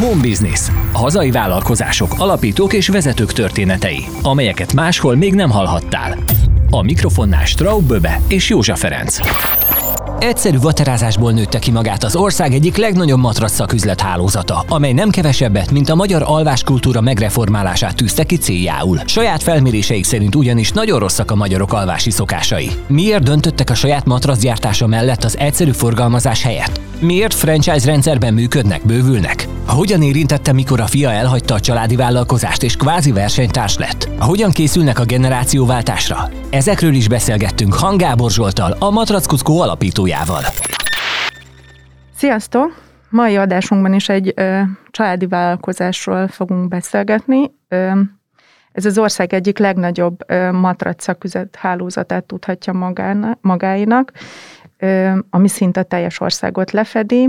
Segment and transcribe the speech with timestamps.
[0.00, 0.60] Home Business.
[0.92, 6.18] Hazai vállalkozások, alapítók és vezetők történetei, amelyeket máshol még nem hallhattál.
[6.70, 9.18] A mikrofonnál Straub Böbe és Józsa Ferenc.
[10.18, 15.70] Egyszerű vaterázásból nőtte ki magát az ország egyik legnagyobb matrac szaküzlet hálózata, amely nem kevesebbet,
[15.70, 18.98] mint a magyar alváskultúra megreformálását tűzte ki céljául.
[19.06, 22.70] Saját felméréseik szerint ugyanis nagyon rosszak a magyarok alvási szokásai.
[22.86, 26.87] Miért döntöttek a saját matracgyártása mellett az egyszerű forgalmazás helyett?
[27.00, 29.46] Miért franchise rendszerben működnek, bővülnek?
[29.66, 34.08] Hogyan érintette, mikor a fia elhagyta a családi vállalkozást és kvázi versenytárs lett?
[34.18, 36.16] Hogyan készülnek a generációváltásra?
[36.50, 40.42] Ezekről is beszélgettünk Hangábor Zsoltal, a Matrackuckó alapítójával.
[42.16, 42.86] Sziasztok!
[43.10, 47.50] Mai adásunkban is egy ö, családi vállalkozásról fogunk beszélgetni.
[47.68, 47.90] Ö,
[48.72, 51.06] ez az ország egyik legnagyobb ö, matrac
[51.56, 54.12] hálózatát tudhatja magána, magáinak,
[55.30, 57.28] ami szinte teljes országot lefedi.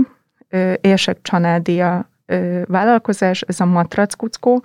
[0.80, 4.62] Érsek Csanádi a ö, vállalkozás, ez a Matrac Kuckó,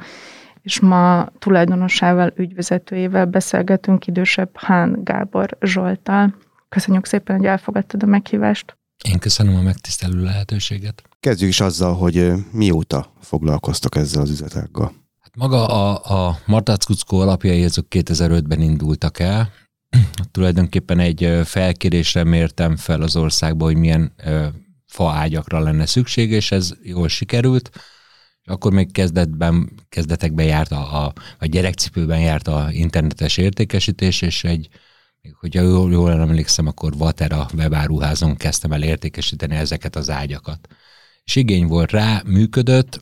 [0.62, 6.36] és ma tulajdonosával, ügyvezetőjével beszélgetünk idősebb Hán Gábor Zsoltal.
[6.70, 8.78] Köszönjük szépen, hogy elfogadtad a meghívást.
[9.04, 11.04] Én köszönöm a megtisztelő lehetőséget.
[11.20, 14.94] Kezdjük is azzal, hogy mióta foglalkoztok ezzel az üzletággal.
[15.20, 19.50] Hát maga a, a Martác Kuckó alapjai azok 2005-ben indultak el.
[20.32, 24.16] Tulajdonképpen egy felkérésre mértem fel az országba, hogy milyen
[24.86, 27.70] faágyakra lenne szükség, és ez jól sikerült.
[28.44, 34.70] Akkor még kezdetben, kezdetekben járt a, a, a gyerekcipőben járt a internetes értékesítés, és egy,
[35.40, 40.68] hogyha jól, jól emlékszem, akkor Vatera webáruházon kezdtem el értékesíteni ezeket az ágyakat.
[41.24, 43.02] És igény volt rá, működött,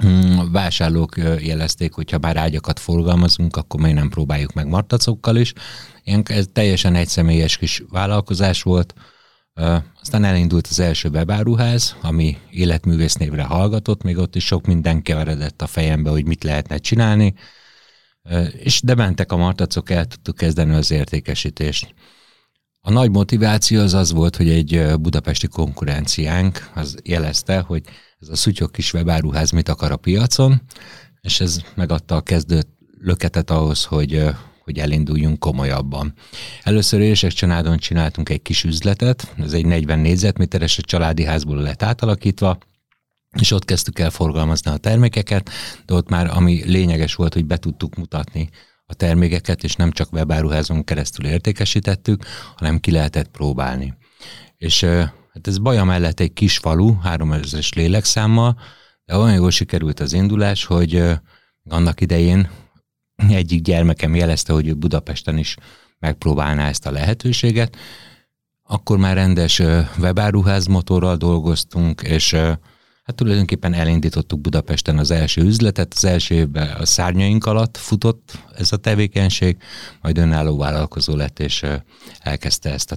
[0.00, 5.52] hmm, vásárlók jelezték, hogy ha már ágyakat forgalmazunk, akkor miért nem próbáljuk meg martacokkal is.
[6.04, 8.94] Ilyen, ez teljesen egyszemélyes kis vállalkozás volt,
[10.00, 15.62] aztán elindult az első webáruház, ami életművész névre hallgatott, még ott is sok minden keveredett
[15.62, 17.34] a fejembe, hogy mit lehetne csinálni,
[18.52, 21.94] és de mentek a martacok, el tudtuk kezdeni az értékesítést.
[22.82, 27.82] A nagy motiváció az az volt, hogy egy budapesti konkurenciánk az jelezte, hogy
[28.20, 30.62] ez a szutyok kis webáruház mit akar a piacon,
[31.20, 32.62] és ez megadta a kezdő
[32.98, 34.30] löketet ahhoz, hogy
[34.64, 36.14] hogy elinduljunk komolyabban.
[36.62, 41.82] Először Érsek családon csináltunk egy kis üzletet, ez egy 40 négyzetméteres a családi házból lett
[41.82, 42.58] átalakítva,
[43.40, 45.50] és ott kezdtük el forgalmazni a termékeket,
[45.86, 48.48] de ott már ami lényeges volt, hogy be tudtuk mutatni
[48.90, 52.24] a termékeket, és nem csak webáruházon keresztül értékesítettük,
[52.56, 53.94] hanem ki lehetett próbálni.
[54.56, 54.84] És
[55.32, 58.58] hát ez Baja mellett egy kis falu, 3000-es lélekszámmal,
[59.04, 61.02] de olyan jól sikerült az indulás, hogy
[61.68, 62.50] annak idején
[63.28, 65.56] egyik gyermekem jelezte, hogy ő Budapesten is
[65.98, 67.76] megpróbálná ezt a lehetőséget.
[68.62, 69.62] Akkor már rendes
[69.98, 72.36] webáruház motorral dolgoztunk, és
[73.02, 75.92] hát tulajdonképpen elindítottuk Budapesten az első üzletet.
[75.96, 79.56] Az első évben a szárnyaink alatt futott ez a tevékenység,
[80.02, 81.64] majd önálló vállalkozó lett, és
[82.20, 82.96] elkezdte ezt a,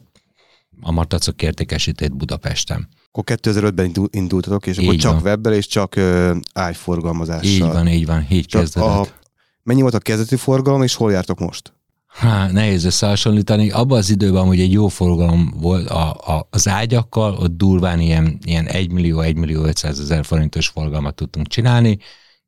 [0.82, 2.88] a martacok értékesítét Budapesten.
[3.12, 7.52] Akkor 2005-ben indultatok, és így akkor csak webbel és csak uh, ágyforgalmazással.
[7.52, 8.90] Így van, így van, így csak kezdődött.
[8.90, 9.22] A
[9.64, 11.74] Mennyi volt a kezdeti forgalom, és hol jártok most?
[12.14, 13.70] Há, nehéz összehasonlítani.
[13.70, 18.38] Abban az időben, hogy egy jó forgalom volt a, a, az ágyakkal, ott durván ilyen,
[18.46, 21.98] ilyen 1 millió, 1 millió 500 ezer forintos forgalmat tudtunk csinálni.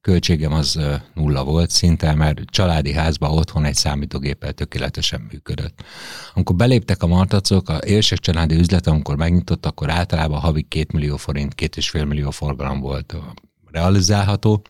[0.01, 0.79] Költségem az
[1.13, 5.83] nulla volt szinte, mert családi házban otthon egy számítógéppel tökéletesen működött.
[6.33, 11.17] Amikor beléptek a martacok, a érsek családi üzlet, amikor megnyitott, akkor általában havi 2 millió
[11.17, 13.15] forint, 2,5 millió forgalom volt
[13.71, 14.61] realizálható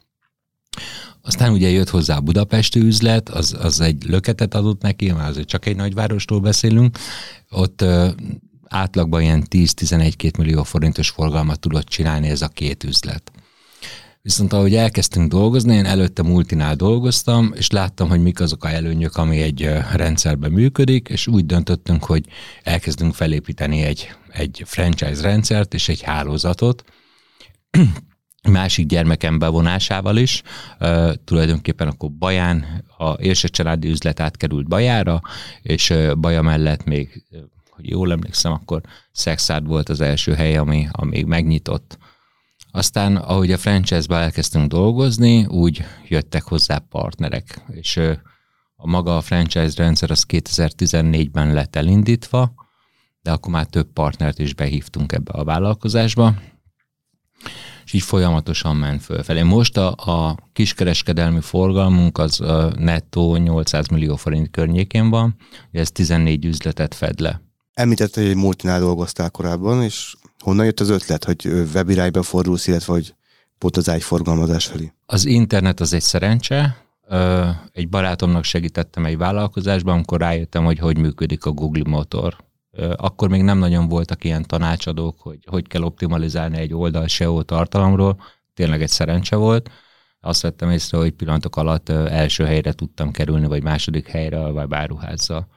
[1.21, 5.47] aztán ugye jött hozzá a budapesti üzlet, az, az egy löketet adott neki, mert azért
[5.47, 6.97] csak egy nagyvárosról beszélünk,
[7.49, 8.09] ott ö,
[8.67, 13.31] átlagban ilyen 10-11-2 millió forintos forgalmat tudott csinálni ez a két üzlet.
[14.21, 19.15] Viszont ahogy elkezdtünk dolgozni, én előtte multinál dolgoztam, és láttam, hogy mik azok a előnyök,
[19.15, 22.25] ami egy rendszerben működik, és úgy döntöttünk, hogy
[22.63, 26.83] elkezdünk felépíteni egy, egy franchise rendszert és egy hálózatot,
[28.47, 30.41] másik gyermekem bevonásával is.
[30.79, 35.21] Uh, tulajdonképpen akkor Baján, a Érse családi üzlet átkerült Bajára,
[35.61, 37.23] és uh, Baja mellett még,
[37.69, 38.81] hogy jól emlékszem, akkor
[39.11, 41.97] Szexárd volt az első hely, ami, ami megnyitott.
[42.71, 48.17] Aztán, ahogy a franchise-ba elkezdtünk dolgozni, úgy jöttek hozzá partnerek, és uh,
[48.75, 52.53] a maga a franchise rendszer az 2014-ben lett elindítva,
[53.21, 56.33] de akkor már több partnert is behívtunk ebbe a vállalkozásba,
[57.85, 59.41] és így folyamatosan ment fölfelé.
[59.41, 62.43] Most a, a kiskereskedelmi forgalmunk az
[62.77, 65.35] nettó 800 millió forint környékén van,
[65.71, 67.41] ez 14 üzletet fed le.
[67.73, 72.93] Említette, hogy egy multinál dolgoztál korábban, és honnan jött az ötlet, hogy webirányba fordulsz, illetve
[72.93, 73.15] hogy
[73.57, 74.93] pont az ágyforgalmazás felé?
[75.05, 76.85] Az internet az egy szerencse.
[77.71, 82.44] Egy barátomnak segítettem egy vállalkozásban, amikor rájöttem, hogy hogy működik a Google motor.
[82.95, 88.21] Akkor még nem nagyon voltak ilyen tanácsadók, hogy hogy kell optimalizálni egy oldal SEO tartalomról.
[88.53, 89.69] Tényleg egy szerencse volt.
[90.19, 95.47] Azt vettem észre, hogy pillanatok alatt első helyre tudtam kerülni, vagy második helyre, vagy báruházzal.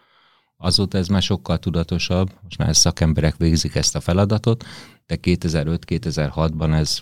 [0.57, 4.65] Azóta ez már sokkal tudatosabb, most már szakemberek végzik ezt a feladatot,
[5.07, 7.01] de 2005-2006-ban ez,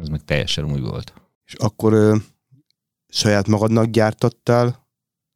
[0.00, 1.12] ez meg teljesen új volt.
[1.44, 2.16] És akkor ö,
[3.08, 4.88] saját magadnak gyártottál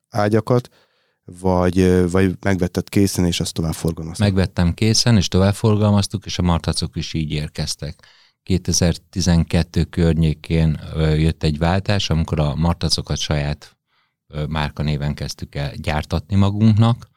[0.08, 0.69] ágyakat,
[1.40, 4.26] vagy, vagy megvetted készen, és azt tovább forgalmaztad?
[4.26, 8.06] Megvettem készen, és tovább forgalmaztuk, és a martacok is így érkeztek.
[8.43, 13.76] 2012 környékén jött egy váltás, amikor a martacokat saját
[14.49, 17.08] márkanéven kezdtük el gyártatni magunknak,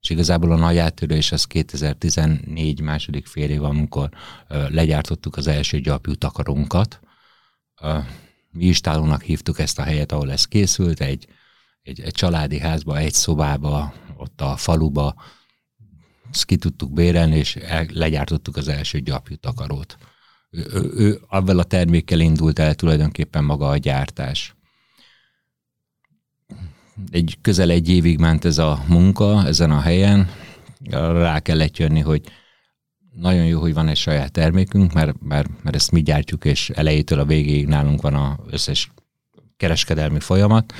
[0.00, 4.08] és igazából a nagy áttörés az 2014 második fél év, amikor
[4.48, 7.00] legyártottuk az első gyapjú takarónkat.
[8.50, 11.26] Mi istálónak hívtuk ezt a helyet, ahol ez készült, egy,
[11.86, 15.14] egy, egy családi házba, egy szobába, ott a faluba,
[16.30, 19.96] ezt ki tudtuk bérelni, és el, legyártottuk az első gyapjú takarót.
[20.50, 24.54] Ő, ő, ő avval a termékkel indult el tulajdonképpen maga a gyártás.
[27.10, 30.30] Egy közel egy évig ment ez a munka ezen a helyen,
[30.90, 32.22] rá kellett jönni, hogy
[33.12, 37.18] nagyon jó, hogy van egy saját termékünk, mert, mert, mert ezt mi gyártjuk, és elejétől
[37.18, 38.90] a végéig nálunk van az összes
[39.56, 40.72] kereskedelmi folyamat,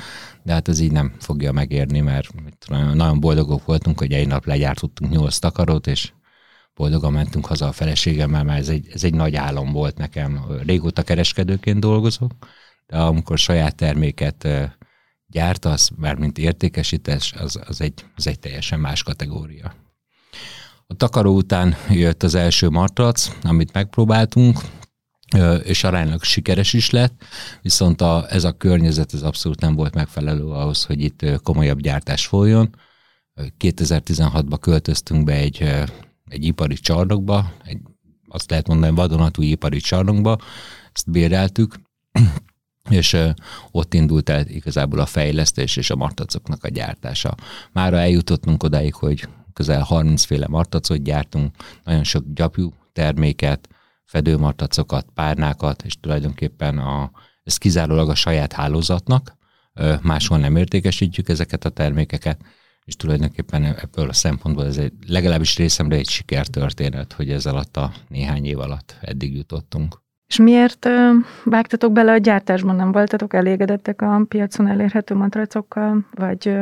[0.47, 2.29] de hát ez így nem fogja megérni, mert
[2.93, 6.11] nagyon boldogok voltunk, hogy egy nap legyártottunk nyolc takarót, és
[6.75, 10.45] boldogan mentünk haza a feleségemmel, mert ez egy, ez egy nagy álom volt nekem.
[10.65, 12.31] Régóta kereskedőként dolgozok,
[12.85, 14.47] de amikor saját terméket
[15.25, 19.73] gyártasz, mint értékesítés, az, az, egy, az egy teljesen más kategória.
[20.87, 24.59] A takaró után jött az első matrac, amit megpróbáltunk,
[25.63, 27.23] és aránylag sikeres is lett,
[27.61, 32.25] viszont a, ez a környezet ez abszolút nem volt megfelelő ahhoz, hogy itt komolyabb gyártás
[32.25, 32.75] folyjon.
[33.59, 35.61] 2016-ban költöztünk be egy,
[36.29, 37.79] egy ipari csarnokba, egy,
[38.27, 40.37] azt lehet mondani vadonatúj ipari csarnokba,
[40.93, 41.75] ezt béreltük,
[42.89, 43.17] és
[43.71, 47.35] ott indult el igazából a fejlesztés és a martacoknak a gyártása.
[47.71, 53.69] Mára eljutottunk odáig, hogy közel 30 féle martacot gyártunk, nagyon sok gyapjú terméket,
[54.07, 57.11] fedőmartacokat, párnákat, és tulajdonképpen a,
[57.43, 59.35] ez kizárólag a saját hálózatnak,
[60.01, 62.41] máshol nem értékesítjük ezeket a termékeket,
[62.85, 67.91] és tulajdonképpen ebből a szempontból ez egy, legalábbis részemre egy sikertörténet, hogy ez alatt a
[68.07, 70.01] néhány év alatt eddig jutottunk.
[70.27, 70.87] És miért
[71.43, 72.75] vágtatok bele a gyártásban?
[72.75, 76.05] Nem voltatok elégedettek a piacon elérhető matracokkal?
[76.11, 76.57] Vagy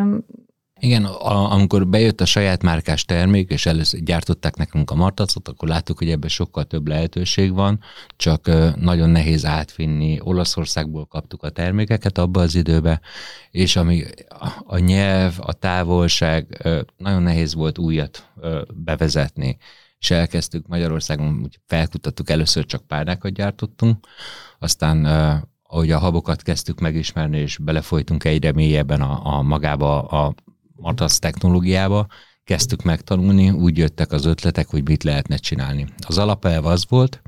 [0.80, 5.68] igen, a, amikor bejött a saját márkás termék, és először gyártották nekünk a martacot, akkor
[5.68, 7.80] láttuk, hogy ebben sokkal több lehetőség van,
[8.16, 10.20] csak nagyon nehéz átvinni.
[10.22, 13.02] Olaszországból kaptuk a termékeket abba az időbe,
[13.52, 14.04] és ami
[14.66, 16.68] a nyelv, a távolság,
[16.98, 18.30] nagyon nehéz volt újat
[18.74, 19.58] bevezetni
[20.00, 24.08] és elkezdtük Magyarországon, úgy felkutattuk, először csak párnákat gyártottunk,
[24.60, 25.06] aztán
[25.64, 30.34] ahogy a habokat kezdtük megismerni, és belefolytunk egyre mélyebben a, a magába a
[30.76, 32.08] matasz technológiába,
[32.44, 35.86] kezdtük megtanulni, úgy jöttek az ötletek, hogy mit lehetne csinálni.
[36.08, 37.22] Az alapelv az volt,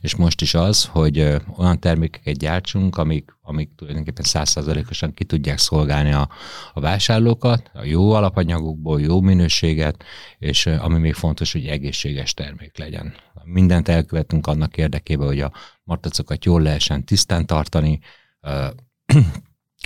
[0.00, 1.20] és most is az, hogy
[1.56, 6.28] olyan termékeket gyártsunk, amik, amik tulajdonképpen százszázalékosan ki tudják szolgálni a,
[6.72, 10.04] a vásárlókat, a jó alapanyagokból, jó minőséget,
[10.38, 13.14] és ami még fontos, hogy egészséges termék legyen.
[13.44, 15.52] Mindent elkövetünk annak érdekében, hogy a
[15.84, 17.98] martacokat jól lehessen tisztán tartani,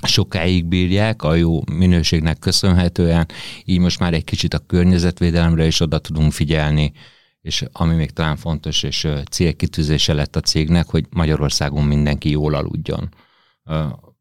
[0.02, 3.28] sokáig bírják a jó minőségnek köszönhetően,
[3.64, 6.92] így most már egy kicsit a környezetvédelemre is oda tudunk figyelni,
[7.40, 13.08] és ami még talán fontos, és célkitűzése lett a cégnek, hogy Magyarországon mindenki jól aludjon.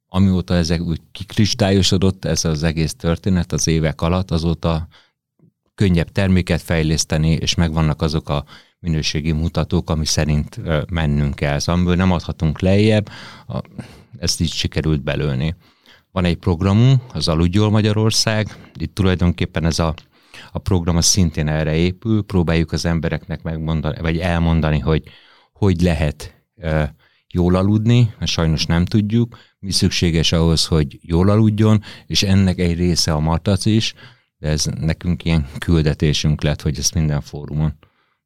[0.08, 4.88] Amióta ezek úgy kikristályosodott ez az egész történet az évek alatt, azóta
[5.76, 8.46] könnyebb terméket fejleszteni, és megvannak azok a
[8.80, 11.60] minőségi mutatók, ami szerint mennünk kell.
[11.60, 13.10] Szóval nem adhatunk lejjebb,
[14.18, 15.56] ezt így sikerült belőni.
[16.12, 19.94] Van egy programunk, az Aludjól Magyarország, itt tulajdonképpen ez a
[20.52, 25.04] a program az szintén erre épül, próbáljuk az embereknek megmondani, vagy elmondani, hogy
[25.54, 26.44] hogy lehet
[27.28, 32.78] jól aludni, mert sajnos nem tudjuk, mi szükséges ahhoz, hogy jól aludjon, és ennek egy
[32.78, 33.94] része a matac is,
[34.38, 37.74] de ez nekünk ilyen küldetésünk lett, hogy ezt minden fórumon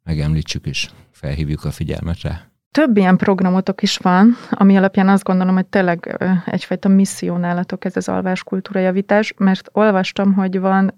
[0.03, 2.46] megemlítsük, és felhívjuk a figyelmet rá.
[2.71, 7.95] Több ilyen programotok is van, ami alapján azt gondolom, hogy tényleg egyfajta misszió nálatok ez
[7.95, 10.97] az alváskultúra javítás, mert olvastam, hogy van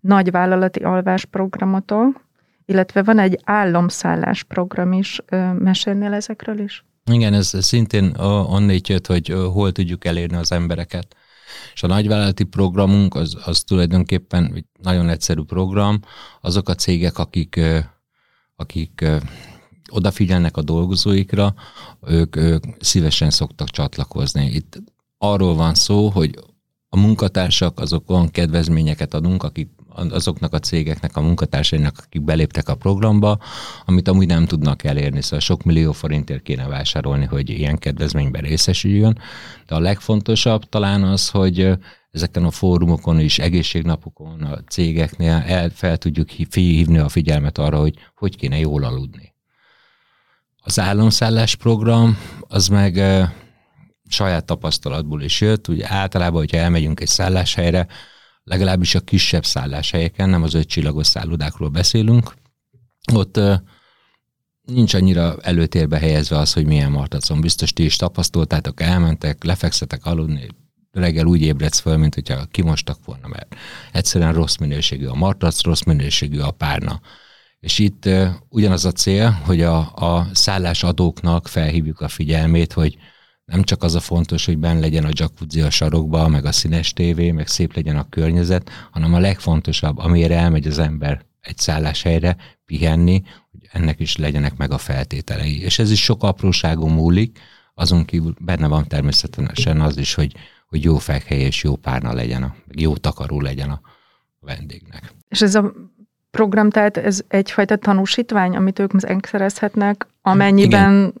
[0.00, 2.24] nagy vállalati alvásprogramotok,
[2.64, 5.20] illetve van egy államszállás program is.
[5.58, 6.84] Mesélnél ezekről is?
[7.10, 8.14] Igen, ez szintén
[8.46, 11.16] onnét jött, hogy hol tudjuk elérni az embereket.
[11.74, 16.00] És a nagyvállalati programunk az, az tulajdonképpen egy nagyon egyszerű program.
[16.40, 17.60] Azok a cégek, akik,
[18.56, 19.04] akik
[19.90, 21.54] odafigyelnek a dolgozóikra,
[22.06, 24.46] ők, ők szívesen szoktak csatlakozni.
[24.46, 24.82] Itt
[25.18, 26.38] arról van szó, hogy
[26.88, 32.74] a munkatársak azok olyan kedvezményeket adunk, akik azoknak a cégeknek, a munkatársainak, akik beléptek a
[32.74, 33.38] programba,
[33.84, 35.22] amit amúgy nem tudnak elérni.
[35.22, 39.18] Szóval sok millió forintért kéne vásárolni, hogy ilyen kedvezményben részesüljön.
[39.66, 41.78] De a legfontosabb talán az, hogy
[42.10, 47.94] ezeken a fórumokon is, egészségnapokon, a cégeknél el, fel tudjuk hívni a figyelmet arra, hogy
[48.14, 49.29] hogy kéne jól aludni.
[50.62, 52.94] Az államszállás program az meg
[54.08, 55.68] saját tapasztalatból is jött.
[55.68, 57.86] Ugye általában, hogyha elmegyünk egy szálláshelyre,
[58.44, 62.34] legalábbis a kisebb szálláshelyeken, nem az öt csillagos szállodákról beszélünk,
[63.12, 63.40] ott
[64.62, 67.40] nincs annyira előtérbe helyezve az, hogy milyen martacon.
[67.40, 70.48] Biztos ti is tapasztaltátok, elmentek, lefekszetek aludni,
[70.92, 73.54] reggel úgy ébredsz föl, mint hogyha kimostak volna, mert
[73.92, 77.00] egyszerűen rossz minőségű a martac, rossz minőségű a párna.
[77.60, 78.08] És itt
[78.48, 82.98] ugyanaz a cél, hogy a, a szállásadóknak felhívjuk a figyelmét, hogy
[83.44, 86.92] nem csak az a fontos, hogy benn legyen a jacuzzi a sarokba, meg a színes
[86.92, 92.36] tévé, meg szép legyen a környezet, hanem a legfontosabb, amire elmegy az ember egy szálláshelyre
[92.64, 95.62] pihenni, hogy ennek is legyenek meg a feltételei.
[95.62, 97.38] És ez is sok apróságon múlik,
[97.74, 100.34] azon kívül benne van természetesen az is, hogy,
[100.68, 103.80] hogy jó fekhely és jó párna legyen, a, jó takaró legyen a
[104.40, 105.14] vendégnek.
[105.28, 105.72] És ez a
[106.30, 111.12] program, tehát ez egyfajta tanúsítvány, amit ők megszerezhetnek, amennyiben Igen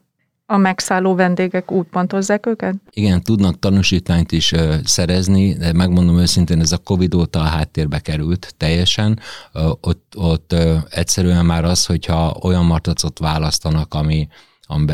[0.50, 2.74] a megszálló vendégek úgy pontozzák őket?
[2.90, 7.98] Igen, tudnak tanúsítványt is ö, szerezni, de megmondom őszintén, ez a Covid óta a háttérbe
[7.98, 9.18] került teljesen.
[9.52, 14.28] Ö, ott ott ö, egyszerűen már az, hogyha olyan martacot választanak, ami,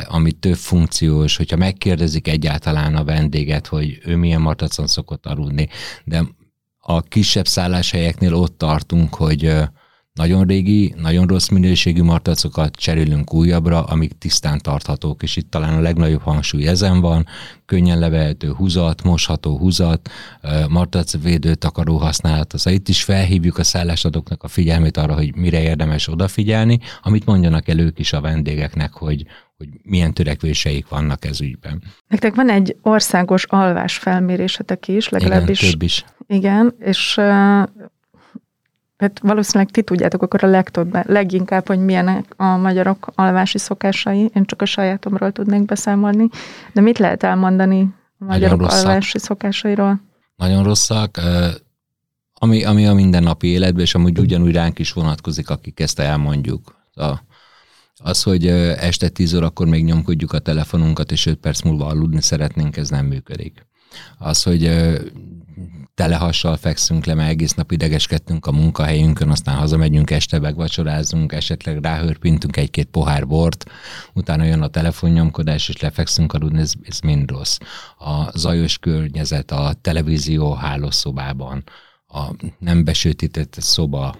[0.08, 5.68] ami több funkciós, hogyha megkérdezik egyáltalán a vendéget, hogy ő milyen martacon szokott aludni,
[6.04, 6.22] de
[6.80, 9.54] a kisebb szálláshelyeknél ott tartunk, hogy
[10.16, 15.80] nagyon régi, nagyon rossz minőségű martacokat cserélünk újabbra, amik tisztán tarthatók, és itt talán a
[15.80, 17.26] legnagyobb hangsúly ezen van,
[17.66, 20.10] könnyen levehető húzat, mosható húzat,
[20.68, 22.52] martacvédő takaró használat.
[22.52, 27.68] Az itt is felhívjuk a szállásadóknak a figyelmét arra, hogy mire érdemes odafigyelni, amit mondjanak
[27.68, 31.82] el ők is a vendégeknek, hogy, hogy milyen törekvéseik vannak ez ügyben.
[32.08, 35.60] Nektek van egy országos alvás felmérésetek is, legalábbis.
[35.60, 36.04] Igen, több is.
[36.26, 37.20] Igen, és
[38.96, 44.30] Hát valószínűleg ti tudjátok akkor a legtöbb, leginkább, hogy milyenek a magyarok alvási szokásai.
[44.34, 46.28] Én csak a sajátomról tudnék beszámolni.
[46.72, 50.00] De mit lehet elmondani a magyarok alvási szokásairól?
[50.36, 51.20] Nagyon rosszak.
[52.34, 56.76] Ami, ami a mindennapi életben, és amúgy ugyanúgy ránk is vonatkozik, akik ezt elmondjuk.
[56.94, 57.14] A,
[57.96, 62.76] az, hogy este 10 órakor még nyomkodjuk a telefonunkat, és 5 perc múlva aludni szeretnénk,
[62.76, 63.66] ez nem működik.
[64.18, 64.64] Az, hogy
[65.96, 72.56] telehassal fekszünk le, mert egész nap idegeskedtünk a munkahelyünkön, aztán hazamegyünk este, megvacsorázunk, esetleg ráhörpintünk
[72.56, 73.64] egy-két pohár bort,
[74.12, 77.58] utána jön a telefonnyomkodás, és lefekszünk aludni, ez, ez mind rossz.
[77.98, 81.64] A zajos környezet, a televízió hálószobában,
[82.08, 82.24] a
[82.58, 84.16] nem besötétett szoba,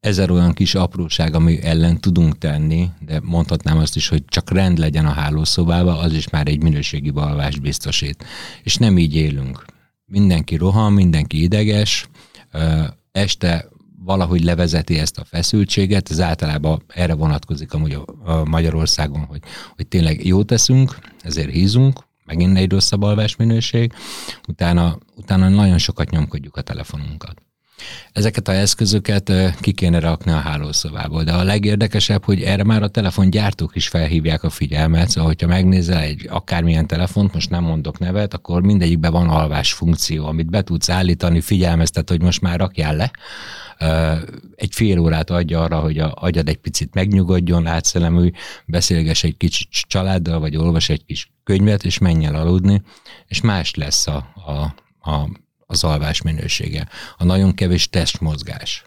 [0.00, 4.78] ezer olyan kis apróság, ami ellen tudunk tenni, de mondhatnám azt is, hogy csak rend
[4.78, 8.24] legyen a hálószobában, az is már egy minőségi balvást biztosít.
[8.62, 9.71] És nem így élünk
[10.12, 12.08] mindenki rohan, mindenki ideges,
[13.12, 13.68] este
[14.04, 19.40] valahogy levezeti ezt a feszültséget, ez általában erre vonatkozik amúgy a Magyarországon, hogy,
[19.76, 23.92] hogy tényleg jó teszünk, ezért hízunk, megint egy rosszabb alvásminőség,
[24.48, 27.42] utána, utána nagyon sokat nyomkodjuk a telefonunkat.
[28.12, 32.88] Ezeket a eszközöket ki kéne rakni a hálószobából, de a legérdekesebb, hogy erre már a
[32.88, 38.34] telefongyártók is felhívják a figyelmet, szóval hogyha megnézel egy akármilyen telefont, most nem mondok nevet,
[38.34, 43.10] akkor mindegyikben van alvás funkció, amit be tudsz állítani, figyelmeztet, hogy most már rakjál le,
[44.54, 48.30] egy fél órát adja arra, hogy a agyad egy picit megnyugodjon, átszelemülj,
[48.66, 52.82] beszélges egy kicsit családdal, vagy olvas egy kis könyvet, és menj el aludni,
[53.26, 54.74] és más lesz a, a,
[55.10, 55.28] a
[55.72, 56.88] az alvás minősége.
[57.16, 58.84] A nagyon kevés testmozgás,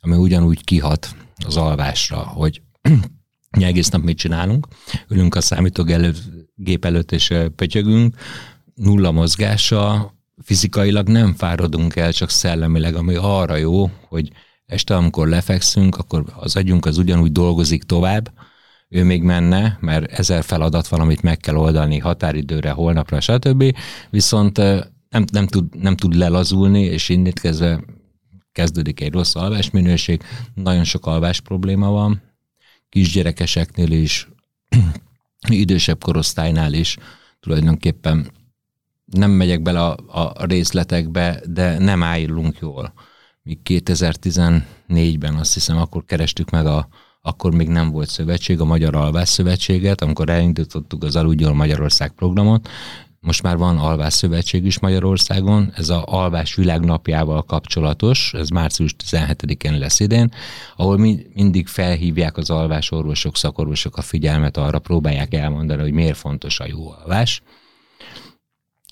[0.00, 1.16] ami ugyanúgy kihat
[1.46, 2.62] az alvásra, hogy
[3.50, 4.66] egész nap mit csinálunk,
[5.08, 8.16] ülünk a számítógép előtt és pötyögünk,
[8.74, 14.32] nulla mozgása, fizikailag nem fáradunk el, csak szellemileg, ami arra jó, hogy
[14.66, 18.32] este, amikor lefekszünk, akkor az agyunk az ugyanúgy dolgozik tovább,
[18.88, 23.76] ő még menne, mert ezer feladat van, amit meg kell oldani határidőre, holnapra, stb.
[24.10, 24.60] Viszont
[25.16, 27.80] nem, nem, tud, nem tud lelazulni, és innét kezdve
[28.52, 30.22] kezdődik egy rossz alvásminőség,
[30.54, 32.22] nagyon sok alvás probléma van,
[32.88, 34.28] kisgyerekeseknél is
[35.48, 36.96] idősebb korosztálynál is
[37.40, 38.30] tulajdonképpen
[39.04, 39.96] nem megyek bele a,
[40.34, 42.92] a részletekbe, de nem állunk jól.
[43.42, 46.88] Mi 2014-ben azt hiszem, akkor kerestük meg a,
[47.20, 52.68] akkor még nem volt szövetség, a Magyar Alvás Szövetséget, amikor elindítottuk az Aludjól Magyarország programot,
[53.26, 59.78] most már van Alvás Szövetség is Magyarországon, ez a Alvás világnapjával kapcsolatos, ez március 17-én
[59.78, 60.32] lesz idén,
[60.76, 66.16] ahol mi, mindig felhívják az alvás orvosok, szakorvosok a figyelmet arra, próbálják elmondani, hogy miért
[66.16, 67.42] fontos a jó alvás.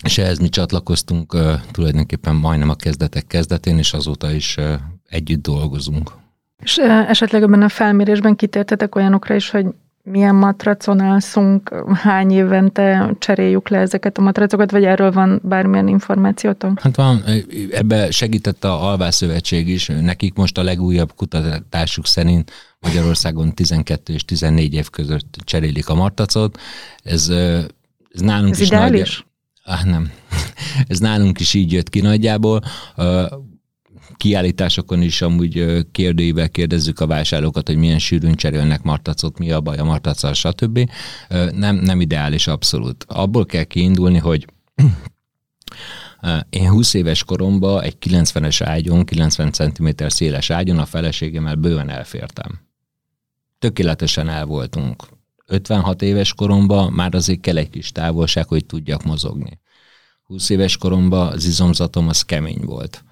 [0.04, 4.72] És ehhez mi csatlakoztunk uh, tulajdonképpen majdnem a kezdetek kezdetén, és azóta is uh,
[5.08, 6.12] együtt dolgozunk.
[6.62, 6.76] És
[7.08, 9.66] esetleg ebben a felmérésben kitértetek olyanokra is, hogy
[10.04, 16.80] milyen matracon alszunk, hány évente cseréljük le ezeket a matracokat, vagy erről van bármilyen információtok?
[16.80, 17.24] Hát van,
[17.70, 24.24] ebbe segített a Alvás Szövetség is, nekik most a legújabb kutatásuk szerint Magyarországon 12 és
[24.24, 26.58] 14 év között cserélik a matracot.
[27.02, 27.28] Ez,
[28.10, 29.26] ez nálunk ez is ideális?
[29.64, 30.10] Nagy, ah, nem.
[30.88, 32.62] Ez nálunk is így jött ki nagyjából
[34.16, 39.78] kiállításokon is amúgy kérdőivel kérdezzük a vásárlókat, hogy milyen sűrűn cserélnek martacot, mi a baj
[39.78, 40.90] a martacsal, stb.
[41.52, 43.04] Nem, nem ideális abszolút.
[43.08, 44.46] Abból kell kiindulni, hogy
[46.50, 52.60] én 20 éves koromban egy 90-es ágyon, 90 cm széles ágyon a feleségemmel bőven elfértem.
[53.58, 55.04] Tökéletesen el voltunk.
[55.46, 59.58] 56 éves koromban már azért kell egy kis távolság, hogy tudjak mozogni.
[60.22, 63.04] 20 éves koromban az izomzatom az kemény volt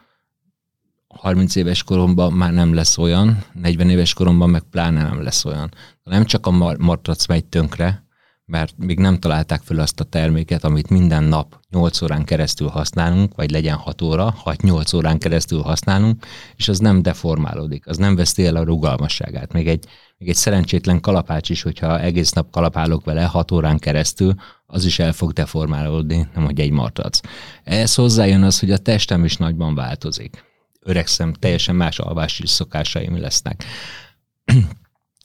[1.12, 5.70] 30 éves koromban már nem lesz olyan, 40 éves koromban meg pláne nem lesz olyan.
[6.02, 8.04] Nem csak a matrac megy tönkre,
[8.44, 13.34] mert még nem találták fel azt a terméket, amit minden nap 8 órán keresztül használunk,
[13.34, 16.26] vagy legyen 6 óra, 6-8 órán keresztül használunk,
[16.56, 19.52] és az nem deformálódik, az nem veszti el a rugalmasságát.
[19.52, 19.84] Még egy,
[20.18, 24.34] még egy szerencsétlen kalapács is, hogyha egész nap kalapálok vele 6 órán keresztül,
[24.66, 27.20] az is el fog deformálódni, nem hogy egy matrac.
[27.64, 30.50] Ehhez hozzájön az, hogy a testem is nagyban változik
[30.82, 33.64] öregszem, teljesen más alvási szokásaim lesznek.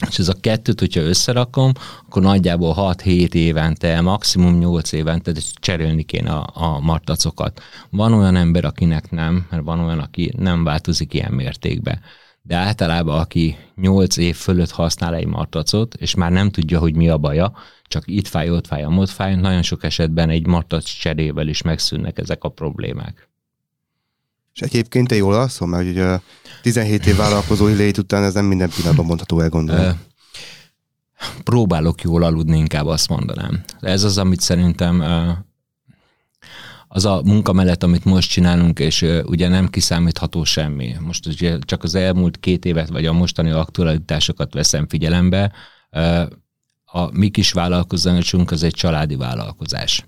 [0.09, 1.71] És ez a kettőt, hogyha összerakom,
[2.05, 7.61] akkor nagyjából 6-7 évente, maximum 8 évente cserélni kéne a, a martacokat.
[7.89, 12.01] Van olyan ember, akinek nem, mert van olyan, aki nem változik ilyen mértékben.
[12.41, 17.09] De általában, aki 8 év fölött használ egy martacot, és már nem tudja, hogy mi
[17.09, 21.47] a baja, csak itt fáj, ott fáj, ott fáj, nagyon sok esetben egy martac cserével
[21.47, 23.29] is megszűnnek ezek a problémák.
[24.57, 26.19] És egyébként te jól alszol, mert ugye
[26.61, 29.97] 17 év vállalkozói lét után ez nem minden pillanatban mondható el.
[31.43, 33.63] Próbálok jól aludni, inkább azt mondanám.
[33.79, 35.03] Ez az, amit szerintem
[36.87, 40.95] az a munka mellett, amit most csinálunk, és ugye nem kiszámítható semmi.
[40.99, 45.51] Most ugye csak az elmúlt két évet, vagy a mostani aktualitásokat veszem figyelembe,
[46.85, 50.05] a mi kis vállalkozásunk az egy családi vállalkozás.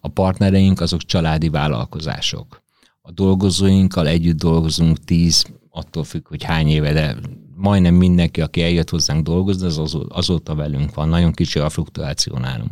[0.00, 2.61] A partnereink azok családi vállalkozások
[3.02, 7.16] a dolgozóinkkal együtt dolgozunk tíz, attól függ, hogy hány éve, de
[7.56, 11.08] majdnem mindenki, aki eljött hozzánk dolgozni, az azóta velünk van.
[11.08, 12.70] Nagyon kicsi a fluktuáció nálunk.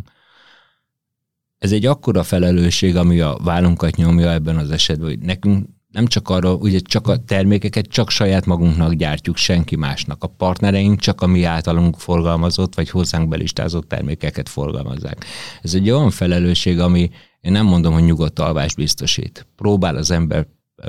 [1.58, 6.28] Ez egy akkora felelősség, ami a vállunkat nyomja ebben az esetben, hogy nekünk nem csak
[6.28, 10.24] arra, ugye csak a termékeket csak saját magunknak gyártjuk, senki másnak.
[10.24, 15.24] A partnereink csak a mi általunk forgalmazott, vagy hozzánk belistázott termékeket forgalmazzák.
[15.62, 17.10] Ez egy olyan felelősség, ami
[17.40, 19.46] én nem mondom, hogy nyugodt alvást biztosít.
[19.57, 20.46] Próbál az ember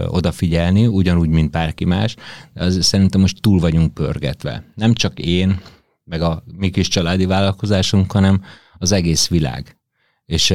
[0.07, 2.15] odafigyelni, ugyanúgy, mint bárki más,
[2.53, 4.63] de az szerintem most túl vagyunk pörgetve.
[4.75, 5.61] Nem csak én,
[6.03, 8.41] meg a mi kis családi vállalkozásunk, hanem
[8.77, 9.77] az egész világ.
[10.25, 10.53] És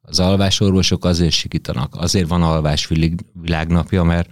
[0.00, 2.90] az alvásorvosok azért sikítanak, azért van alvás
[3.32, 4.28] világnapja, mert,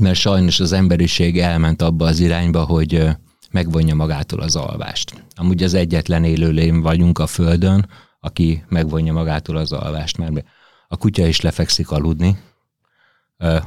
[0.00, 3.08] mert sajnos az emberiség elment abba az irányba, hogy
[3.50, 5.24] megvonja magától az alvást.
[5.34, 7.88] Amúgy az egyetlen élőlény vagyunk a Földön,
[8.20, 10.44] aki megvonja magától az alvást, mert
[10.88, 12.36] a kutya is lefekszik aludni,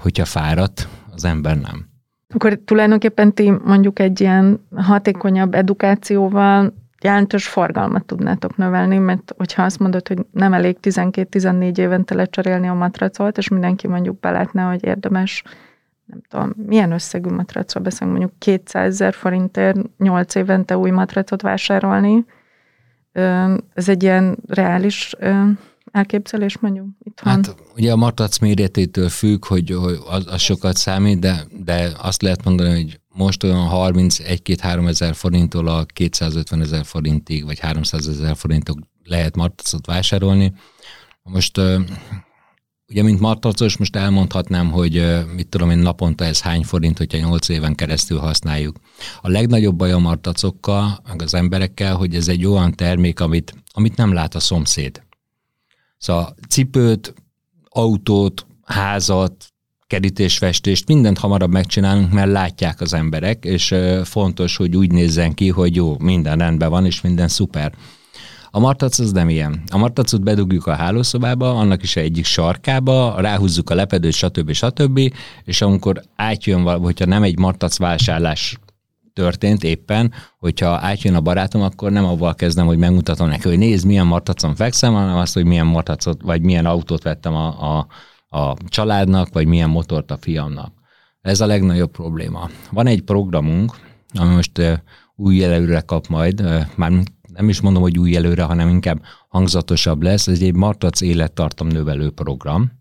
[0.01, 1.89] hogyha fáradt, az ember nem.
[2.33, 9.79] Akkor tulajdonképpen ti mondjuk egy ilyen hatékonyabb edukációval jelentős forgalmat tudnátok növelni, mert hogyha azt
[9.79, 15.43] mondod, hogy nem elég 12-14 évente lecserélni a matracot, és mindenki mondjuk belátna, hogy érdemes
[16.05, 22.25] nem tudom, milyen összegű matracról beszélünk, mondjuk 200 ezer forintért 8 évente új matracot vásárolni,
[23.73, 25.15] ez egy ilyen reális
[25.91, 27.33] elképzelés mondjuk itthon?
[27.33, 32.21] Hát ugye a matrac méretétől függ, hogy, hogy az, az sokat számít, de, de azt
[32.21, 38.35] lehet mondani, hogy most olyan 31-2-3 ezer forinttól a 250 ezer forintig, vagy 300 ezer
[38.35, 40.53] forintok lehet matracot vásárolni.
[41.23, 41.61] Most
[42.91, 47.49] Ugye, mint martacos, most elmondhatnám, hogy mit tudom én, naponta ez hány forint, hogyha 8
[47.49, 48.75] éven keresztül használjuk.
[49.21, 53.95] A legnagyobb baj a martacokkal, meg az emberekkel, hogy ez egy olyan termék, amit, amit
[53.95, 55.01] nem lát a szomszéd.
[55.97, 57.13] Szóval cipőt,
[57.69, 59.45] autót, házat,
[59.87, 65.75] kerítésfestést, mindent hamarabb megcsinálunk, mert látják az emberek, és fontos, hogy úgy nézzen ki, hogy
[65.75, 67.73] jó, minden rendben van, és minden szuper.
[68.53, 69.63] A martac az nem ilyen.
[69.71, 74.51] A martacot bedugjuk a hálószobába, annak is egyik sarkába, ráhúzzuk a lepedőt, stb.
[74.51, 75.13] stb.
[75.43, 78.59] És amikor átjön, hogyha nem egy martac vásárlás
[79.13, 83.85] történt éppen, hogyha átjön a barátom, akkor nem avval kezdem, hogy megmutatom neki, hogy nézd,
[83.85, 87.87] milyen martacon fekszem, hanem azt, hogy milyen martacot, vagy milyen autót vettem a, a,
[88.37, 90.73] a családnak, vagy milyen motort a fiamnak.
[91.21, 92.49] Ez a legnagyobb probléma.
[92.71, 93.75] Van egy programunk,
[94.13, 94.81] ami most
[95.15, 96.43] új jelölőre kap majd,
[96.75, 96.91] már
[97.33, 100.27] nem is mondom, hogy új előre, hanem inkább hangzatosabb lesz.
[100.27, 102.71] Ez egy Martac élettartam növelő program,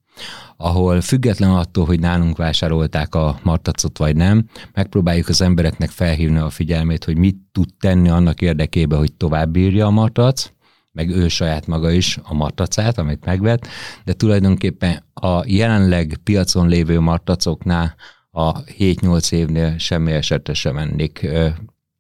[0.57, 6.51] ahol független attól, hogy nálunk vásárolták a martacot vagy nem, megpróbáljuk az embereknek felhívni a
[6.51, 10.51] figyelmét, hogy mit tud tenni annak érdekében, hogy tovább bírja a martac,
[10.93, 13.67] meg ő saját maga is a martacát, amit megvet,
[14.05, 17.95] de tulajdonképpen a jelenleg piacon lévő martacoknál
[18.31, 21.29] a 7-8 évnél semmi esetre sem mennék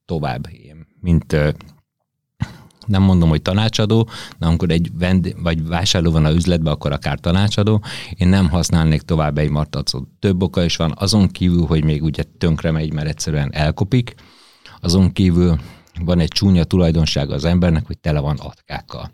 [0.04, 0.48] tovább,
[1.00, 1.36] mint
[2.86, 7.18] nem mondom, hogy tanácsadó, de amikor egy vend, vagy vásárló van a üzletben, akkor akár
[7.18, 7.82] tanácsadó.
[8.16, 10.08] Én nem használnék tovább egy martacot.
[10.18, 14.14] Több oka is van, azon kívül, hogy még ugye tönkre megy, mert egyszerűen elkopik,
[14.80, 15.58] azon kívül
[16.04, 19.10] van egy csúnya tulajdonsága az embernek, hogy tele van atkákkal.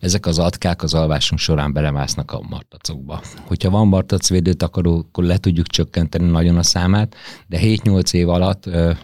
[0.00, 3.22] Ezek az atkák az alvásunk során belemásznak a martacokba.
[3.46, 7.14] Hogyha van martacvédő takaró, akkor le tudjuk csökkenteni nagyon a számát,
[7.46, 8.96] de 7-8 év alatt uh,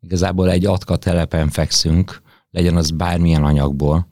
[0.00, 2.22] igazából egy atka telepen fekszünk,
[2.56, 4.08] legyen az bármilyen anyagból,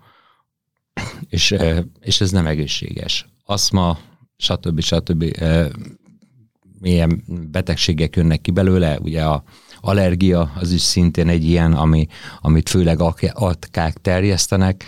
[1.29, 1.55] és,
[2.01, 3.27] és ez nem egészséges.
[3.45, 3.99] Aszma,
[4.37, 4.81] stb.
[4.81, 5.25] stb.
[6.81, 9.43] milyen betegségek jönnek ki belőle, ugye a
[9.81, 12.07] allergia az is szintén egy ilyen, ami,
[12.41, 13.01] amit főleg
[13.33, 14.85] atkák terjesztenek,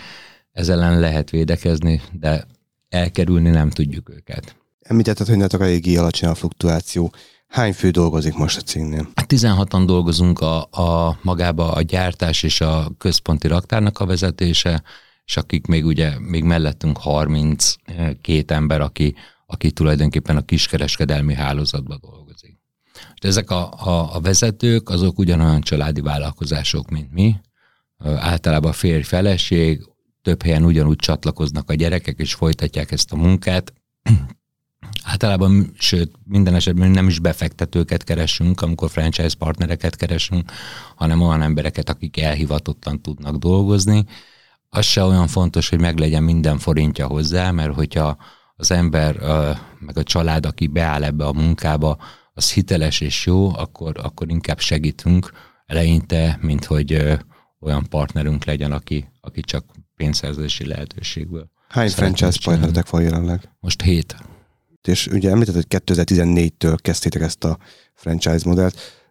[0.51, 2.47] ezzel ellen lehet védekezni, de
[2.89, 4.55] elkerülni nem tudjuk őket.
[4.79, 7.11] Említetted, hogy netek eléggé alacsony a fluktuáció.
[7.47, 9.09] Hány fő dolgozik most a cégnél?
[9.15, 14.83] 16-an dolgozunk a, a magába a gyártás és a központi raktárnak a vezetése,
[15.25, 22.59] és akik még ugye, még mellettünk 32 ember, aki, aki tulajdonképpen a kiskereskedelmi hálózatban dolgozik.
[23.21, 27.35] De ezek a, a, a vezetők, azok ugyanolyan családi vállalkozások, mint mi.
[28.03, 29.81] Általában férj-feleség,
[30.21, 33.73] több helyen ugyanúgy csatlakoznak a gyerekek, és folytatják ezt a munkát.
[35.09, 40.51] Általában, sőt, minden esetben nem is befektetőket keresünk, amikor franchise partnereket keresünk,
[40.95, 44.05] hanem olyan embereket, akik elhivatottan tudnak dolgozni.
[44.69, 48.17] Az se olyan fontos, hogy meglegyen minden forintja hozzá, mert hogyha
[48.55, 49.15] az ember,
[49.79, 51.97] meg a család, aki beáll ebbe a munkába,
[52.33, 55.31] az hiteles és jó, akkor, akkor inkább segítünk
[55.65, 57.17] eleinte, mint hogy
[57.59, 59.65] olyan partnerünk legyen, aki, aki csak
[59.95, 61.49] pénzszerzési lehetőségből.
[61.67, 63.49] Hány franchise partneretek van jelenleg?
[63.59, 64.15] Most hét
[64.87, 67.57] és ugye említett, hogy 2014-től kezdtétek ezt a
[67.93, 69.03] franchise modellt.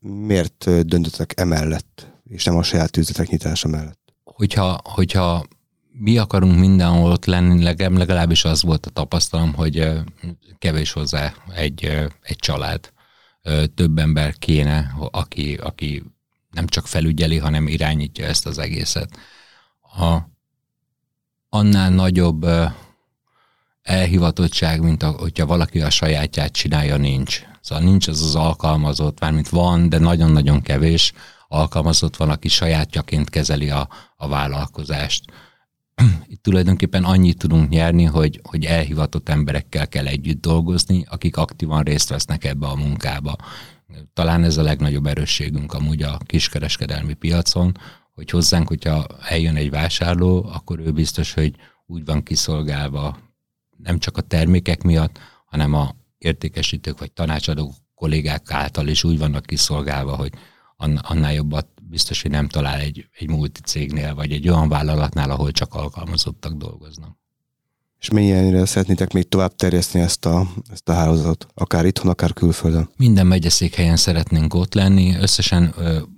[0.00, 3.98] Miért döntöttek emellett, és nem a saját üzletek nyitása mellett?
[4.24, 5.44] Hogyha, hogyha
[5.92, 9.90] mi akarunk mindenhol ott lenni, legalábbis az volt a tapasztalom, hogy
[10.58, 11.84] kevés hozzá egy,
[12.22, 12.92] egy család.
[13.74, 16.02] Több ember kéne, aki, aki
[16.50, 19.18] nem csak felügyeli, hanem irányítja ezt az egészet.
[19.80, 20.18] A,
[21.48, 22.46] annál nagyobb
[23.88, 27.42] elhivatottság, mint a, hogyha valaki a sajátját csinálja, nincs.
[27.60, 31.12] Szóval nincs az az alkalmazott, mármint van, de nagyon-nagyon kevés
[31.48, 35.24] alkalmazott van, aki sajátjaként kezeli a, a vállalkozást.
[36.32, 42.08] Itt tulajdonképpen annyit tudunk nyerni, hogy, hogy elhivatott emberekkel kell együtt dolgozni, akik aktívan részt
[42.08, 43.36] vesznek ebbe a munkába.
[44.14, 47.76] Talán ez a legnagyobb erősségünk amúgy a kiskereskedelmi piacon,
[48.14, 51.54] hogy hozzánk, hogyha eljön egy vásárló, akkor ő biztos, hogy
[51.86, 53.27] úgy van kiszolgálva
[53.82, 59.46] nem csak a termékek miatt, hanem a értékesítők vagy tanácsadók kollégák által is úgy vannak
[59.46, 60.32] kiszolgálva, hogy
[60.76, 65.50] annál jobbat biztos, hogy nem talál egy, egy multi cégnél, vagy egy olyan vállalatnál, ahol
[65.50, 67.16] csak alkalmazottak dolgoznak.
[68.00, 72.90] És milyenre szeretnétek még tovább terjeszteni ezt a, ezt a hálózatot, akár itthon, akár külföldön?
[72.96, 75.74] Minden megyeszékhelyen szeretnénk ott lenni, összesen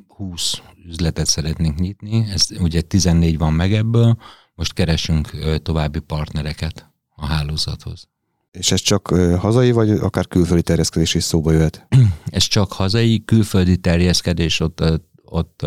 [0.09, 4.17] 20 üzletet szeretnénk nyitni, ez ugye 14 van meg ebből,
[4.55, 5.31] most keresünk
[5.63, 6.90] további partnereket
[7.21, 8.09] a hálózathoz.
[8.51, 11.87] És ez csak hazai, vagy akár külföldi terjeszkedés is szóba jöhet?
[12.25, 14.83] Ez csak hazai, külföldi terjeszkedés ott,
[15.25, 15.67] ott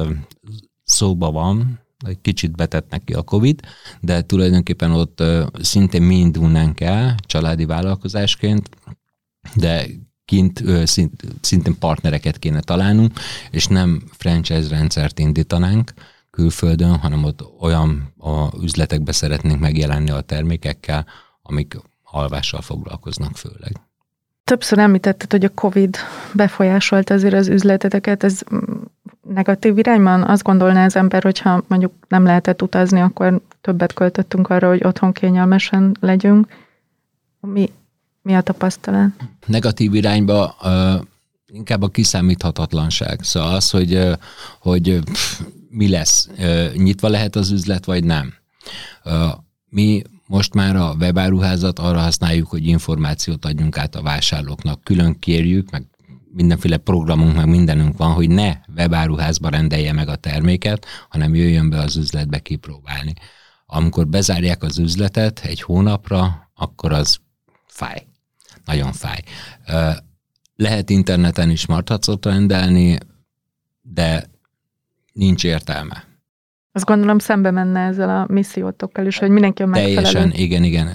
[0.83, 3.59] szóba van, egy kicsit betett neki a Covid,
[4.01, 5.23] de tulajdonképpen ott
[5.61, 8.69] szintén mi indulnánk el családi vállalkozásként,
[9.55, 9.85] de
[10.25, 13.19] kint szint, szintén partnereket kéne találnunk,
[13.51, 15.93] és nem franchise rendszert indítanánk
[16.29, 21.05] külföldön, hanem ott olyan a üzletekbe szeretnénk megjelenni a termékekkel,
[21.43, 23.82] amik alvással foglalkoznak főleg.
[24.43, 25.97] Többször említetted, hogy a COVID
[26.34, 28.41] befolyásolt azért az üzleteteket, ez
[29.27, 30.23] negatív irányban?
[30.23, 35.12] Azt gondolná az ember, hogyha mondjuk nem lehetett utazni, akkor többet költöttünk arra, hogy otthon
[35.12, 36.47] kényelmesen legyünk.
[37.39, 37.71] Mi,
[38.21, 39.10] mi a tapasztalat?
[39.45, 41.06] Negatív irányba uh,
[41.45, 43.23] inkább a kiszámíthatatlanság.
[43.23, 44.13] Szóval az, hogy, uh,
[44.60, 48.34] hogy pff, mi lesz, uh, nyitva lehet az üzlet, vagy nem.
[49.06, 49.32] Uh,
[49.69, 50.01] mi
[50.33, 54.83] most már a webáruházat arra használjuk, hogy információt adjunk át a vásárlóknak.
[54.83, 55.87] Külön kérjük, meg
[56.31, 61.77] mindenféle programunk, meg mindenünk van, hogy ne webáruházba rendelje meg a terméket, hanem jöjjön be
[61.77, 63.13] az üzletbe kipróbálni.
[63.65, 67.19] Amikor bezárják az üzletet egy hónapra, akkor az
[67.65, 68.07] fáj.
[68.65, 69.21] Nagyon fáj.
[70.55, 72.97] Lehet interneten is martacot rendelni,
[73.81, 74.29] de
[75.11, 76.12] nincs értelme.
[76.75, 79.95] Azt gondolom szembe menne ezzel a missziótokkal is, hogy mindenki a megfelelő.
[79.95, 80.89] Teljesen, igen, igen.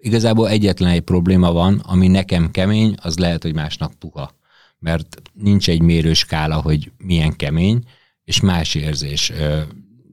[0.00, 4.34] Igazából egyetlen egy probléma van, ami nekem kemény, az lehet, hogy másnak puha
[4.78, 7.82] mert nincs egy mérőskála, hogy milyen kemény,
[8.24, 9.60] és más érzés ö,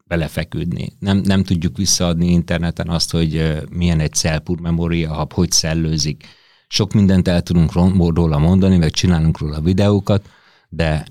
[0.06, 0.94] belefeküdni.
[1.00, 6.28] Nem, nem tudjuk visszaadni interneten azt, hogy ö, milyen egy cellpur memória hub, hogy szellőzik.
[6.68, 10.30] Sok mindent el tudunk róla mondani, meg csinálunk róla videókat,
[10.70, 11.06] de,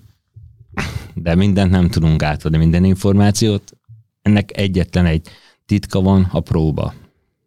[1.14, 3.72] de mindent nem tudunk átadni, minden információt.
[4.22, 5.28] Ennek egyetlen egy
[5.66, 6.92] titka van, a próba.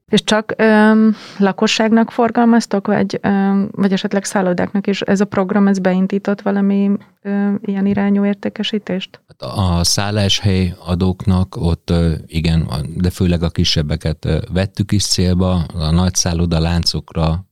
[0.10, 5.80] És csak ö, lakosságnak forgalmaztok, vagy, ö, vagy esetleg szállodáknak is ez a program, ez
[5.80, 9.24] beindított valami ö, ilyen irányú értékesítést?
[9.28, 11.94] Hát a szálláshely adóknak ott
[12.26, 17.46] igen, de főleg a kisebbeket vettük is célba, a nagy szálloda láncokra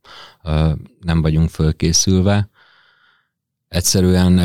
[1.00, 2.50] nem vagyunk fölkészülve.
[3.68, 4.40] Egyszerűen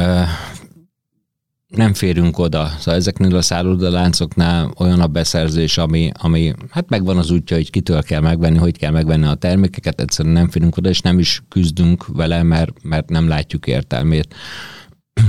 [1.68, 2.68] nem férünk oda.
[2.78, 8.02] Szóval ezeknél a szállodaláncoknál olyan a beszerzés, ami, ami hát megvan az útja, hogy kitől
[8.02, 12.06] kell megvenni, hogy kell megvenni a termékeket, egyszerűen nem férünk oda, és nem is küzdünk
[12.06, 14.34] vele, mert, mert nem látjuk értelmét.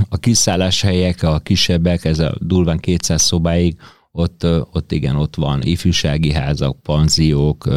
[0.08, 3.76] A kiszállás helyek, a kisebbek, ez a durván 200 szobáig,
[4.12, 7.68] ott, ott igen, ott van ifjúsági házak, panziók,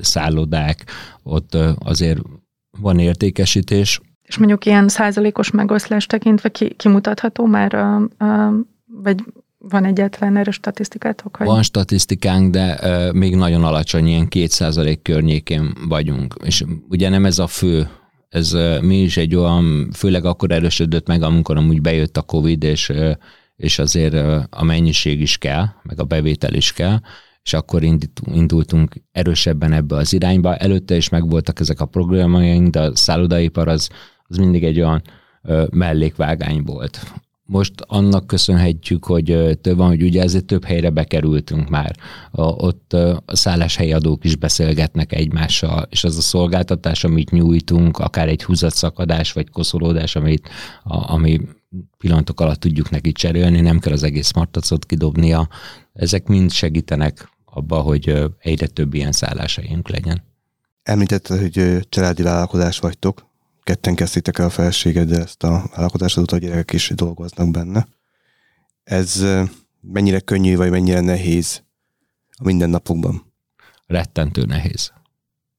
[0.00, 0.84] szállodák,
[1.22, 2.20] ott azért
[2.80, 8.52] van értékesítés, és mondjuk ilyen százalékos megoszlás tekintve ki, kimutatható már, a, a,
[8.86, 9.24] vagy
[9.58, 11.36] van egyetlen erre statisztikátok?
[11.36, 11.46] Hogy...
[11.46, 16.34] Van statisztikánk, de uh, még nagyon alacsony, ilyen két százalék környékén vagyunk.
[16.44, 17.88] És ugye nem ez a fő,
[18.28, 22.92] ez mi is egy olyan, főleg akkor erősödött meg, amikor amúgy bejött a Covid, és,
[23.56, 24.14] és azért
[24.50, 26.98] a mennyiség is kell, meg a bevétel is kell,
[27.42, 27.82] és akkor
[28.32, 30.56] indultunk erősebben ebbe az irányba.
[30.56, 33.88] Előtte is megvoltak ezek a programjaink, de a szállodaipar az,
[34.28, 35.02] az mindig egy olyan
[35.70, 37.00] mellékvágány volt.
[37.50, 41.96] Most annak köszönhetjük, hogy több van, hogy ugye ezért több helyre bekerültünk már.
[42.32, 48.44] Ott a szálláshelyi adók is beszélgetnek egymással, és az a szolgáltatás, amit nyújtunk, akár egy
[48.44, 50.48] húzatszakadás vagy koszolódás, amit,
[50.84, 51.40] a, ami
[51.98, 55.48] pillanatok alatt tudjuk neki cserélni, nem kell az egész martacot kidobnia.
[55.92, 60.22] Ezek mind segítenek abba, hogy egyre több ilyen szállásaink legyen.
[60.82, 63.27] Említetted, hogy családi vállalkozás vagytok,
[63.68, 67.88] ketten kezdtétek el a felségeddel ezt a vállalkozást, azóta a gyerekek is dolgoznak benne.
[68.84, 69.24] Ez
[69.80, 71.62] mennyire könnyű, vagy mennyire nehéz
[72.30, 73.32] a mindennapokban?
[73.86, 74.92] Rettentő nehéz.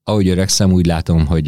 [0.04, 1.48] Ahogy öregszem, úgy látom, hogy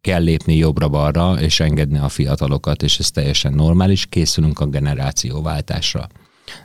[0.00, 6.06] kell lépni jobbra-balra, és engedni a fiatalokat, és ez teljesen normális, készülünk a generációváltásra.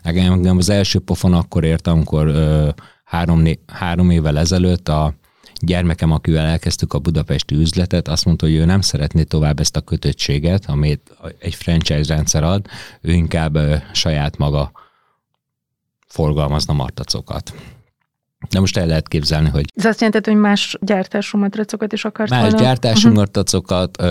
[0.04, 2.34] Nekem az első pofon akkor ért, amikor
[3.04, 5.14] három, három évvel ezelőtt a
[5.66, 9.82] gyermekem, akivel elkezdtük a budapesti üzletet, azt mondta, hogy ő nem szeretné tovább ezt a
[9.82, 12.66] kötöttséget, amit egy franchise rendszer ad,
[13.02, 13.58] ő inkább
[13.94, 14.72] saját maga
[16.08, 17.54] forgalmazna martacokat.
[18.50, 19.66] De most el lehet képzelni, hogy...
[19.76, 22.60] Ez azt jelenti, hogy más gyártású matracokat is akart Más volna?
[22.60, 23.14] gyártású uh-huh.
[23.14, 24.04] matracokat,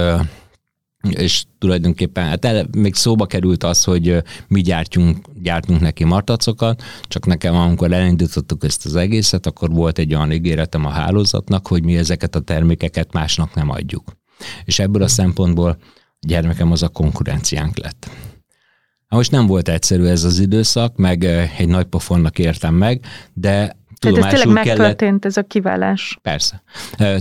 [1.10, 7.26] és tulajdonképpen hát el, még szóba került az, hogy mi gyártjunk, gyártunk neki martacokat, csak
[7.26, 11.96] nekem amikor elindítottuk ezt az egészet, akkor volt egy olyan ígéretem a hálózatnak, hogy mi
[11.96, 14.12] ezeket a termékeket másnak nem adjuk.
[14.64, 18.10] És ebből a szempontból a gyermekem az a konkurenciánk lett.
[19.08, 21.24] Most nem volt egyszerű ez az időszak, meg
[21.58, 26.18] egy nagy pofonnak értem meg, de Tehát ez tényleg megtörtént, kellett, ez a kiválás.
[26.22, 26.62] Persze.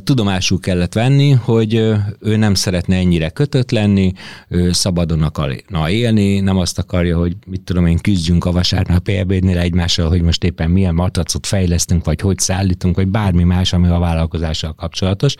[0.03, 1.73] Tudomásul kellett venni, hogy
[2.19, 4.13] ő nem szeretne ennyire kötött lenni,
[4.47, 9.57] ő szabadon akarna élni, nem azt akarja, hogy mit tudom én, küzdjünk a vasárnap ebédnél
[9.57, 13.99] egymással, hogy most éppen milyen matracot fejlesztünk, vagy hogy szállítunk, vagy bármi más, ami a
[13.99, 15.35] vállalkozással kapcsolatos.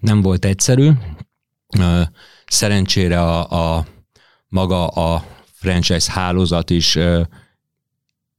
[0.00, 0.90] Nem volt egyszerű.
[2.46, 3.86] Szerencsére a, a
[4.48, 6.98] maga a franchise hálózat is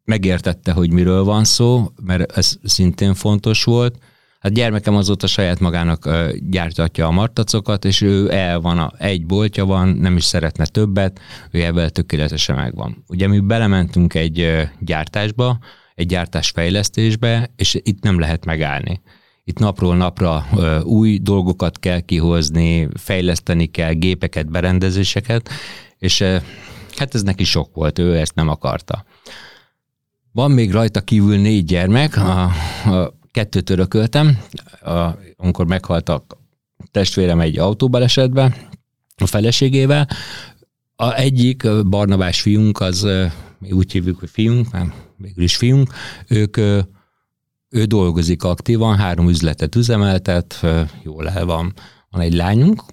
[0.03, 3.97] megértette, hogy miről van szó, mert ez szintén fontos volt.
[4.39, 6.09] Hát gyermekem azóta saját magának
[6.49, 11.19] gyártatja a martacokat, és ő el van, a, egy boltja van, nem is szeretne többet,
[11.51, 13.03] ő ebben tökéletesen megvan.
[13.07, 15.57] Ugye mi belementünk egy gyártásba,
[15.95, 19.01] egy gyártásfejlesztésbe, és itt nem lehet megállni.
[19.43, 20.45] Itt napról napra
[20.83, 25.49] új dolgokat kell kihozni, fejleszteni kell gépeket, berendezéseket,
[25.97, 26.23] és
[26.97, 29.05] hát ez neki sok volt, ő ezt nem akarta.
[30.31, 34.37] Van még rajta kívül négy gyermek, a, a kettőt örököltem,
[34.81, 36.37] a, amikor meghaltak
[36.91, 38.55] testvérem egy autóbalesetben,
[39.17, 40.07] a feleségével.
[40.95, 43.07] A egyik Barnabás fiunk, az
[43.59, 45.93] mi úgy hívjuk, hogy fiunk, nem, végül is fiunk,
[46.27, 46.57] ők
[47.69, 50.65] ő dolgozik aktívan, három üzletet üzemeltet,
[51.03, 51.73] jól el van.
[52.09, 52.83] Van egy lányunk,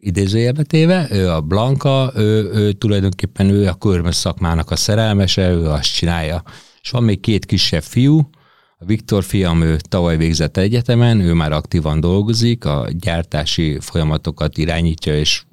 [0.00, 5.68] idézőjelbe téve, ő a Blanka, ő, ő tulajdonképpen ő a körmös szakmának a szerelmese, ő
[5.68, 6.42] azt csinálja.
[6.82, 8.30] És van még két kisebb fiú,
[8.78, 15.18] a Viktor fiam, ő tavaly végzett egyetemen, ő már aktívan dolgozik, a gyártási folyamatokat irányítja
[15.18, 15.44] és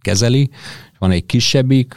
[0.00, 0.50] kezeli.
[0.98, 1.94] Van egy kisebbik,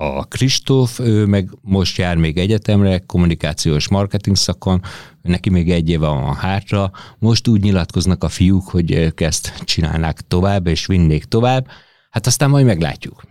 [0.00, 4.82] a Kristóf, ő meg most jár még egyetemre, kommunikációs marketing szakon,
[5.22, 6.90] neki még egy éve van hátra.
[7.18, 11.66] Most úgy nyilatkoznak a fiúk, hogy ők ezt csinálnák tovább, és vinnék tovább.
[12.10, 13.22] Hát aztán majd meglátjuk.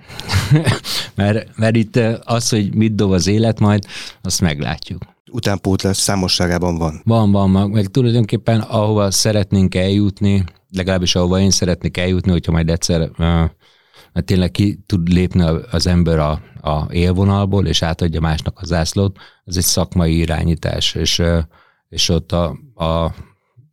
[1.16, 3.86] mert, mert itt az, hogy mit dob az élet majd,
[4.22, 5.02] azt meglátjuk.
[5.32, 7.02] Utánpótlás számosságában van.
[7.04, 13.10] Van, van, meg tulajdonképpen ahova szeretnénk eljutni, legalábbis ahova én szeretnék eljutni, hogyha majd egyszer
[14.14, 19.18] mert tényleg ki tud lépni az ember a, a élvonalból, és átadja másnak a zászlót,
[19.46, 21.22] ez egy szakmai irányítás, és,
[21.90, 23.14] és ott a, a,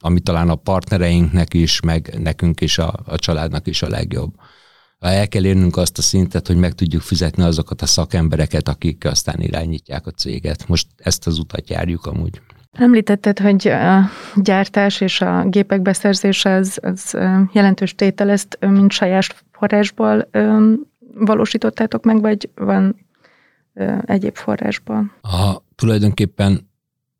[0.00, 4.34] ami talán a partnereinknek is, meg nekünk is, a, a családnak is a legjobb.
[4.98, 9.40] El kell érnünk azt a szintet, hogy meg tudjuk fizetni azokat a szakembereket, akik aztán
[9.40, 10.68] irányítják a céget.
[10.68, 12.40] Most ezt az utat járjuk amúgy.
[12.72, 17.16] Említetted, hogy a gyártás és a gépek beszerzése az, az
[17.52, 20.30] jelentős tétel, ezt mint saját forrásból
[21.14, 22.96] valósítottátok meg, vagy van
[24.04, 25.12] egyéb forrásból?
[25.22, 26.70] A, tulajdonképpen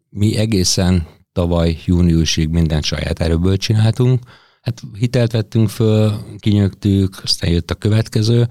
[0.09, 4.21] mi egészen tavaly júniusig mindent saját erőből csináltunk,
[4.67, 8.49] Hát hitelt vettünk föl, kinyögtük, aztán jött a következő.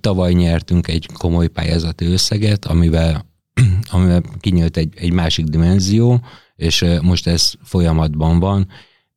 [0.00, 3.26] Tavaly nyertünk egy komoly pályázati összeget, amivel,
[3.90, 6.20] amivel kinyílt egy, egy másik dimenzió,
[6.56, 8.68] és most ez folyamatban van.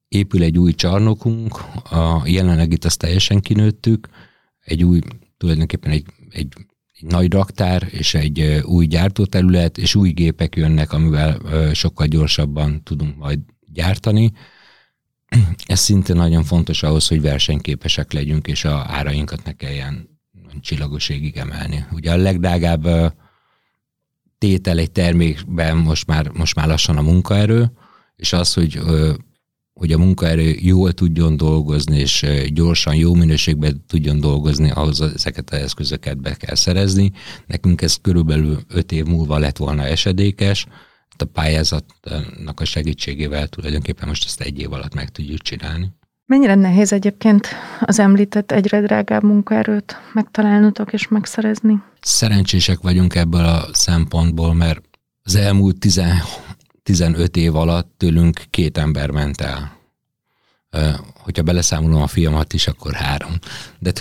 [0.09, 1.57] Épül egy új csarnokunk,
[1.91, 4.07] a jelenleg itt azt teljesen kinőttük,
[4.59, 4.99] egy új,
[5.37, 6.53] tulajdonképpen egy, egy,
[6.93, 11.39] egy nagy raktár és egy új gyártóterület, és új gépek jönnek, amivel
[11.73, 14.31] sokkal gyorsabban tudunk majd gyártani.
[15.65, 20.19] Ez szinte nagyon fontos ahhoz, hogy versenyképesek legyünk, és a árainkat ne kelljen
[20.61, 21.85] csillagosségig emelni.
[21.91, 23.13] Ugye a legdrágább
[24.37, 27.71] tétel egy termékben most már, most már lassan a munkaerő,
[28.15, 28.79] és az, hogy
[29.79, 35.59] hogy a munkaerő jól tudjon dolgozni, és gyorsan, jó minőségben tudjon dolgozni, ahhoz ezeket az
[35.59, 37.11] eszközöket be kell szerezni.
[37.47, 40.67] Nekünk ez körülbelül öt év múlva lett volna esedékes,
[41.21, 45.91] a pályázatnak a segítségével tulajdonképpen most ezt egy év alatt meg tudjuk csinálni.
[46.25, 47.47] Mennyire nehéz egyébként
[47.79, 51.81] az említett egyre drágább munkaerőt megtalálnotok és megszerezni?
[52.01, 54.81] Szerencsések vagyunk ebből a szempontból, mert
[55.23, 55.77] az elmúlt
[56.83, 59.77] 15 év alatt tőlünk két ember ment el.
[61.13, 63.33] Hogyha beleszámolom a fiamat is, akkor három.
[63.79, 63.91] De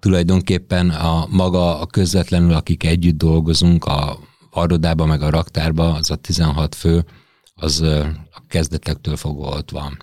[0.00, 4.18] tulajdonképpen a maga a közvetlenül, akik együtt dolgozunk, a
[4.50, 7.04] varrodába meg a raktárba, az a 16 fő,
[7.54, 7.80] az
[8.30, 9.98] a kezdetektől fogva ott van.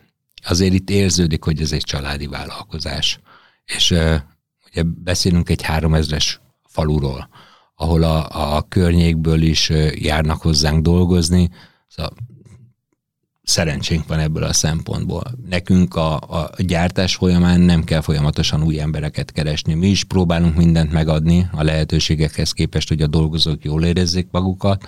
[0.46, 3.20] Azért itt érződik, hogy ez egy családi vállalkozás.
[3.66, 3.92] És
[4.72, 6.36] ugye beszélünk egy 3000-es
[6.68, 7.30] faluról,
[7.76, 11.50] ahol a, a környékből is járnak hozzánk dolgozni,
[11.96, 12.12] Szóval
[13.44, 15.24] szerencsénk van ebből a szempontból.
[15.50, 19.74] Nekünk a, a gyártás folyamán nem kell folyamatosan új embereket keresni.
[19.74, 24.84] Mi is próbálunk mindent megadni a lehetőségekhez képest, hogy a dolgozók jól érezzék magukat.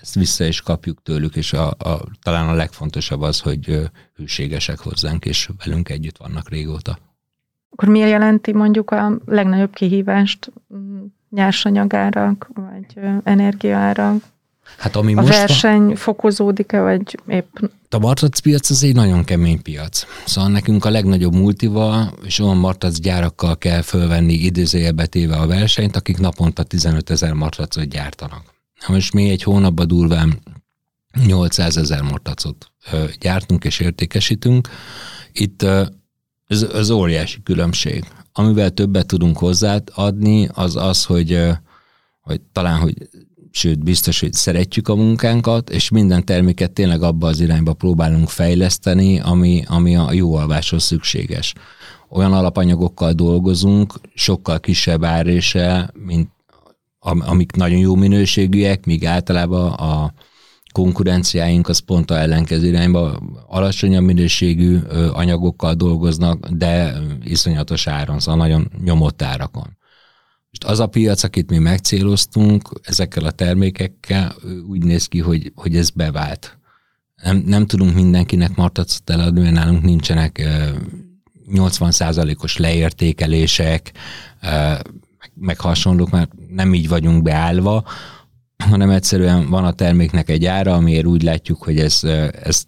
[0.00, 5.24] Ezt vissza is kapjuk tőlük, és a, a, talán a legfontosabb az, hogy hűségesek hozzánk,
[5.24, 6.98] és velünk együtt vannak régóta.
[7.70, 10.52] Akkor miért jelenti mondjuk a legnagyobb kihívást
[11.30, 14.22] nyersanyagárak, vagy energiaárak?
[14.78, 17.56] Hát ami A most verseny van, fokozódik-e, vagy épp
[17.90, 20.06] a martac piac az egy nagyon kemény piac.
[20.26, 25.96] Szóval nekünk a legnagyobb multival és olyan martac gyárakkal kell fölvenni idézőjelbe téve a versenyt,
[25.96, 28.42] akik naponta 15 ezer martacot gyártanak.
[28.88, 30.38] Most mi egy hónapban durván
[31.26, 32.72] 800 ezer martacot
[33.20, 34.68] gyártunk és értékesítünk.
[35.32, 35.62] Itt
[36.46, 38.04] ez, ez óriási különbség.
[38.32, 41.40] Amivel többet tudunk hozzáadni, az az, hogy,
[42.20, 43.08] hogy talán, hogy
[43.50, 49.20] sőt biztos, hogy szeretjük a munkánkat, és minden terméket tényleg abba az irányba próbálunk fejleszteni,
[49.20, 51.54] ami, ami a jó alváshoz szükséges.
[52.10, 56.28] Olyan alapanyagokkal dolgozunk, sokkal kisebb árése, mint
[57.00, 60.12] amik nagyon jó minőségűek, míg általában a
[60.72, 64.78] konkurenciáink az pont a ellenkező irányba alacsonyabb minőségű
[65.12, 69.77] anyagokkal dolgoznak, de iszonyatos áron, szóval nagyon nyomott árakon.
[70.50, 74.34] Most az a piac, akit mi megcéloztunk ezekkel a termékekkel,
[74.68, 76.58] úgy néz ki, hogy, hogy ez bevált.
[77.22, 80.42] Nem, nem tudunk mindenkinek martacot eladni, mert nálunk nincsenek
[81.52, 83.92] 80%-os leértékelések,
[85.34, 87.84] meg hasonlók, mert nem így vagyunk beállva,
[88.64, 92.04] hanem egyszerűen van a terméknek egy ára, amiért úgy látjuk, hogy ez,
[92.42, 92.67] ezt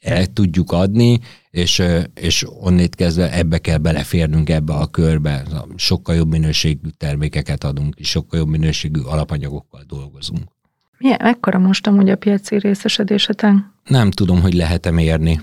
[0.00, 1.20] el tudjuk adni,
[1.50, 1.82] és,
[2.14, 5.42] és onnét kezdve ebbe kell beleférnünk ebbe a körbe.
[5.76, 10.56] Sokkal jobb minőségű termékeket adunk, és sokkal jobb minőségű alapanyagokkal dolgozunk.
[10.98, 13.74] Milyen, mekkora most amúgy a piaci részesedéseten?
[13.84, 15.40] Nem tudom, hogy lehet-e mérni.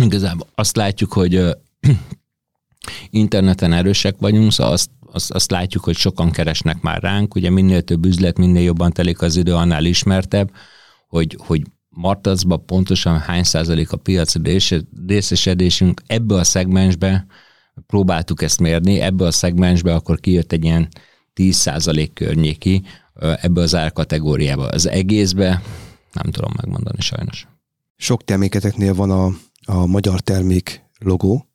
[0.00, 1.44] Igazából azt látjuk, hogy
[3.10, 7.34] interneten erősek vagyunk, szóval azt, azt, azt látjuk, hogy sokan keresnek már ránk.
[7.34, 10.50] Ugye minél több üzlet, minél jobban telik az idő, annál ismertebb,
[11.08, 11.62] hogy, hogy
[11.96, 14.32] Martacban pontosan hány százalék a piac
[15.06, 17.26] részesedésünk ebbe a szegmensbe,
[17.86, 20.88] próbáltuk ezt mérni, ebbe a szegmensbe akkor kijött egy ilyen
[21.32, 22.82] 10 százalék környéki
[23.20, 24.66] ebbe az árkategóriába.
[24.66, 25.62] Az egészbe
[26.12, 27.46] nem tudom megmondani sajnos.
[27.96, 29.30] Sok terméketeknél van a,
[29.64, 31.46] a magyar termék logó.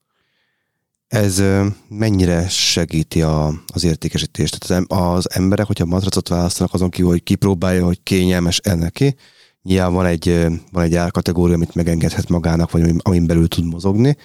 [1.08, 1.44] Ez
[1.88, 4.60] mennyire segíti a, az értékesítést?
[4.60, 9.16] Tehát az, emberek, hogyha matracot választanak, azon kívül, hogy kipróbálja, hogy kényelmes el neki,
[9.64, 14.18] Nyilván van egy, van egy árkategória, amit megengedhet magának, vagy amin belül tud mozogni,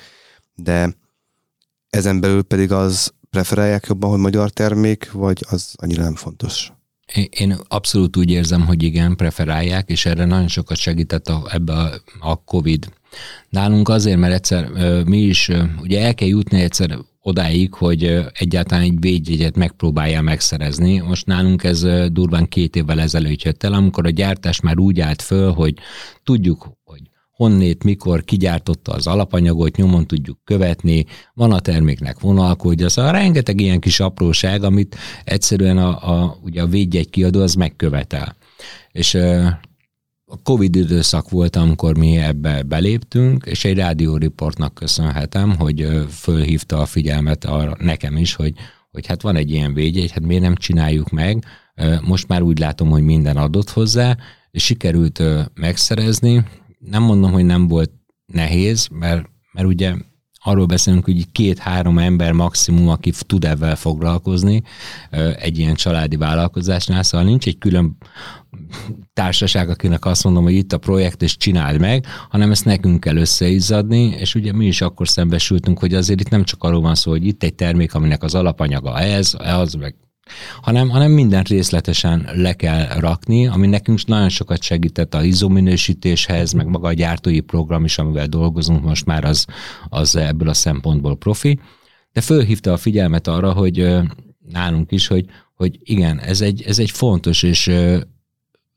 [0.55, 0.97] de
[1.89, 6.73] ezen belül pedig az preferálják jobban, hogy magyar termék, vagy az annyira nem fontos?
[7.31, 12.03] Én abszolút úgy érzem, hogy igen, preferálják, és erre nagyon sokat segített a, ebbe a,
[12.21, 12.93] a COVID.
[13.49, 14.69] Nálunk azért, mert egyszer
[15.05, 20.99] mi is, ugye el kell jutni egyszer odáig, hogy egyáltalán egy védjegyet megpróbálja megszerezni.
[20.99, 25.23] Most nálunk ez durván két évvel ezelőtt jött el, amikor a gyártás már úgy állt
[25.23, 25.75] föl, hogy
[26.25, 27.01] tudjuk, hogy
[27.31, 31.05] honnét, mikor kigyártotta az alapanyagot, nyomon tudjuk követni,
[31.35, 36.67] van a terméknek vonalkódja, szóval rengeteg ilyen kis apróság, amit egyszerűen a, a, ugye a
[36.67, 38.37] védjegy kiadó az megkövetel.
[38.93, 39.19] És
[40.29, 46.87] a Covid időszak volt, amikor mi ebbe beléptünk, és egy rádióriportnak köszönhetem, hogy fölhívta a
[46.87, 48.55] figyelmet arra nekem is, hogy,
[48.91, 51.45] hogy hát van egy ilyen védjegy, hát miért nem csináljuk meg.
[52.03, 54.17] Most már úgy látom, hogy minden adott hozzá,
[54.51, 55.23] és sikerült
[55.55, 56.45] megszerezni.
[56.79, 57.91] Nem mondom, hogy nem volt
[58.27, 59.95] nehéz, mert, mert ugye
[60.47, 64.63] arról beszélünk, hogy két-három ember maximum, aki tud ebben foglalkozni
[65.39, 67.97] egy ilyen családi vállalkozásnál, szóval nincs egy külön
[69.13, 73.17] társaság, akinek azt mondom, hogy itt a projekt, és csináld meg, hanem ezt nekünk kell
[73.17, 77.11] összeizzadni, és ugye mi is akkor szembesültünk, hogy azért itt nem csak arról van szó,
[77.11, 79.95] hogy itt egy termék, aminek az alapanyaga ez, az, meg
[80.61, 86.67] hanem, hanem mindent részletesen le kell rakni, ami nekünk nagyon sokat segített a izominősítéshez, meg
[86.67, 89.47] maga a gyártói program is, amivel dolgozunk most már, az,
[89.89, 91.61] az ebből a szempontból profi.
[92.13, 93.89] De fölhívta a figyelmet arra, hogy
[94.49, 95.25] nálunk is, hogy,
[95.55, 97.71] hogy igen, ez egy, ez egy fontos és,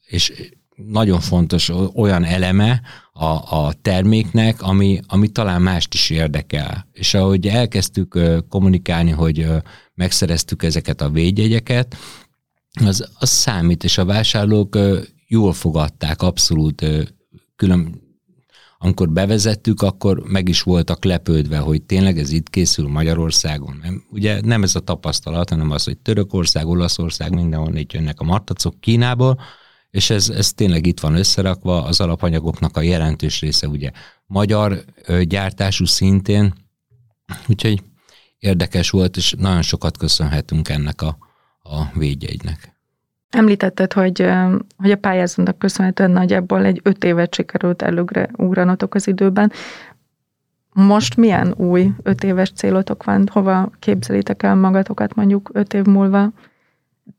[0.06, 0.52] és
[0.88, 2.82] nagyon fontos olyan eleme
[3.13, 3.25] a,
[3.65, 6.88] a terméknek, ami, ami talán mást is érdekel.
[6.91, 8.19] És ahogy elkezdtük
[8.49, 9.47] kommunikálni, hogy
[9.93, 11.97] megszereztük ezeket a védjegyeket,
[12.86, 14.77] az, az számít, és a vásárlók
[15.27, 16.86] jól fogadták, abszolút
[17.55, 18.07] külön,
[18.77, 24.03] amikor bevezettük, akkor meg is voltak lepődve, hogy tényleg ez itt készül Magyarországon.
[24.11, 28.80] Ugye nem ez a tapasztalat, hanem az, hogy Törökország, Olaszország, mindenhol itt jönnek a martacok
[28.80, 29.39] Kínából,
[29.92, 33.92] és ez, ez tényleg itt van összerakva, az alapanyagoknak a jelentős része ugye
[34.26, 34.84] magyar
[35.24, 36.54] gyártású szintén,
[37.48, 37.82] úgyhogy
[38.40, 41.18] érdekes volt, és nagyon sokat köszönhetünk ennek a,
[41.64, 42.78] a védjegynek.
[43.30, 44.26] Említetted, hogy,
[44.78, 49.52] hogy a pályázatnak köszönhetően nagyjából egy öt évet sikerült előre ugranotok az időben.
[50.74, 53.30] Most milyen új öt éves célotok van?
[53.32, 56.32] Hova képzelitek el magatokat mondjuk öt év múlva?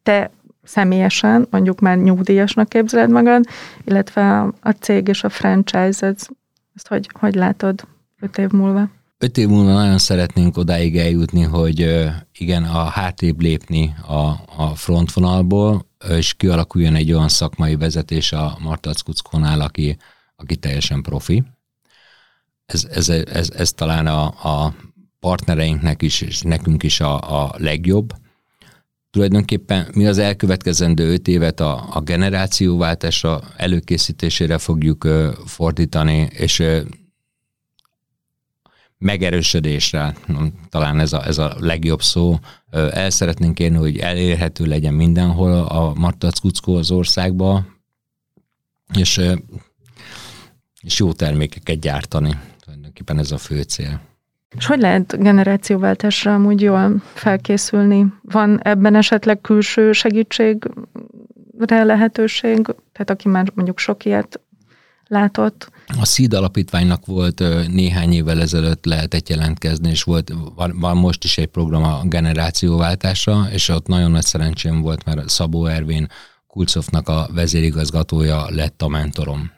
[0.03, 0.31] Te
[0.71, 3.45] személyesen, mondjuk már nyugdíjasnak képzeled magad,
[3.85, 6.27] illetve a cég és a franchise, ez,
[6.75, 7.87] ezt hogy, hogy látod
[8.21, 8.91] öt év múlva?
[9.18, 12.09] Öt év múlva nagyon szeretnénk odáig eljutni, hogy
[12.39, 14.25] igen, a hátrébb lépni a,
[14.57, 19.97] a frontvonalból, és kialakuljon egy olyan szakmai vezetés a Martac Kuckónál, aki,
[20.37, 21.45] aki teljesen profi.
[22.66, 24.75] Ez, ez, ez, ez talán a, a
[25.21, 28.12] partnereinknek is, és nekünk is a, a legjobb.
[29.11, 35.08] Tulajdonképpen mi az elkövetkezendő öt évet a, a generációváltásra előkészítésére fogjuk
[35.46, 36.62] fordítani, és
[38.98, 40.16] megerősödésre,
[40.68, 42.38] talán ez a, ez a legjobb szó.
[42.70, 47.66] El szeretnénk érni, hogy elérhető legyen mindenhol a Martac Kuckó az országba,
[48.94, 49.20] és,
[50.80, 52.38] és jó termékeket gyártani.
[52.61, 54.09] Tulajdonképpen ez a fő cél.
[54.57, 58.07] És hogy lehet generációváltásra amúgy jól felkészülni?
[58.22, 62.62] Van ebben esetleg külső segítségre lehetőség?
[62.92, 64.40] Tehát aki már mondjuk sok ilyet
[65.07, 65.70] látott?
[66.01, 67.42] A SZID alapítványnak volt
[67.72, 73.46] néhány évvel ezelőtt lehetett jelentkezni, és volt, van, van most is egy program a generációváltásra,
[73.53, 76.07] és ott nagyon nagy szerencsém volt, mert Szabó Ervin
[76.46, 79.51] Kulcovnak a vezérigazgatója lett a mentorom.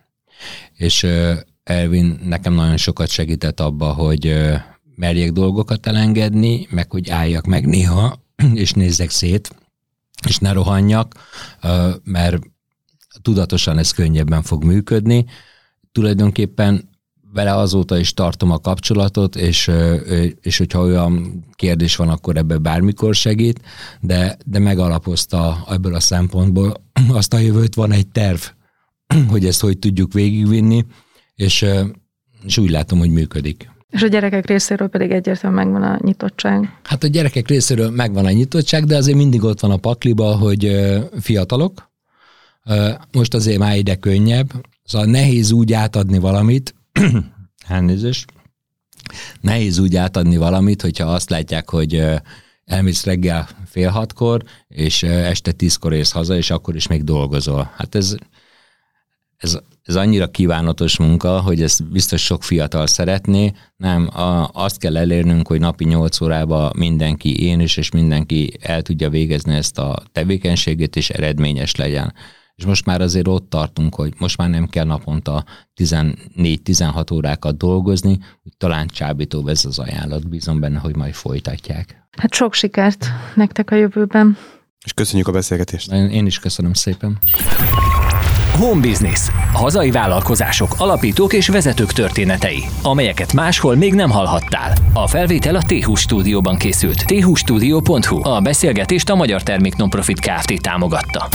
[0.76, 1.06] És
[1.62, 4.34] Ervin nekem nagyon sokat segített abba, hogy
[4.94, 8.22] merjek dolgokat elengedni, meg hogy álljak meg néha,
[8.54, 9.54] és nézzek szét,
[10.28, 11.14] és ne rohanjak,
[12.04, 12.42] mert
[13.22, 15.26] tudatosan ez könnyebben fog működni.
[15.92, 16.90] Tulajdonképpen
[17.32, 19.70] vele azóta is tartom a kapcsolatot, és,
[20.40, 23.60] és hogyha olyan kérdés van, akkor ebbe bármikor segít,
[24.00, 26.74] de, de megalapozta ebből a szempontból
[27.08, 28.40] azt a jövőt, van egy terv,
[29.30, 30.86] hogy ezt hogy tudjuk végigvinni,
[31.34, 31.66] és,
[32.44, 33.71] és úgy látom, hogy működik.
[33.92, 36.78] És a gyerekek részéről pedig egyértelműen megvan a nyitottság.
[36.84, 40.90] Hát a gyerekek részéről megvan a nyitottság, de azért mindig ott van a pakliba, hogy
[41.20, 41.90] fiatalok.
[43.12, 44.50] Most azért már ide könnyebb.
[44.84, 46.74] Szóval nehéz úgy átadni valamit,
[47.68, 48.32] elnézést,
[49.40, 52.04] nehéz úgy átadni valamit, hogyha azt látják, hogy
[52.64, 57.72] elmész reggel fél hatkor, és este tízkor érsz haza, és akkor is még dolgozol.
[57.76, 58.14] Hát ez,
[59.42, 63.52] ez ez annyira kívánatos munka, hogy ezt biztos sok fiatal szeretné.
[63.76, 68.82] Nem, a, azt kell elérnünk, hogy napi 8 órában mindenki, én is, és mindenki el
[68.82, 72.14] tudja végezni ezt a tevékenységét, és eredményes legyen.
[72.54, 75.44] És most már azért ott tartunk, hogy most már nem kell naponta
[75.80, 82.06] 14-16 órákat dolgozni, hogy talán csábító ez az ajánlat, bízom benne, hogy majd folytatják.
[82.18, 84.36] Hát sok sikert nektek a jövőben.
[84.84, 85.92] És köszönjük a beszélgetést.
[85.92, 87.18] Én is köszönöm szépen.
[88.58, 89.28] Home Business.
[89.52, 94.72] Hazai vállalkozások, alapítók és vezetők történetei, amelyeket máshol még nem hallhattál.
[94.92, 97.04] A felvétel a t stúdióban készült.
[97.06, 98.28] thstudio.hu.
[98.28, 100.60] A beszélgetést a Magyar Termék Nonprofit Kft.
[100.60, 101.28] támogatta.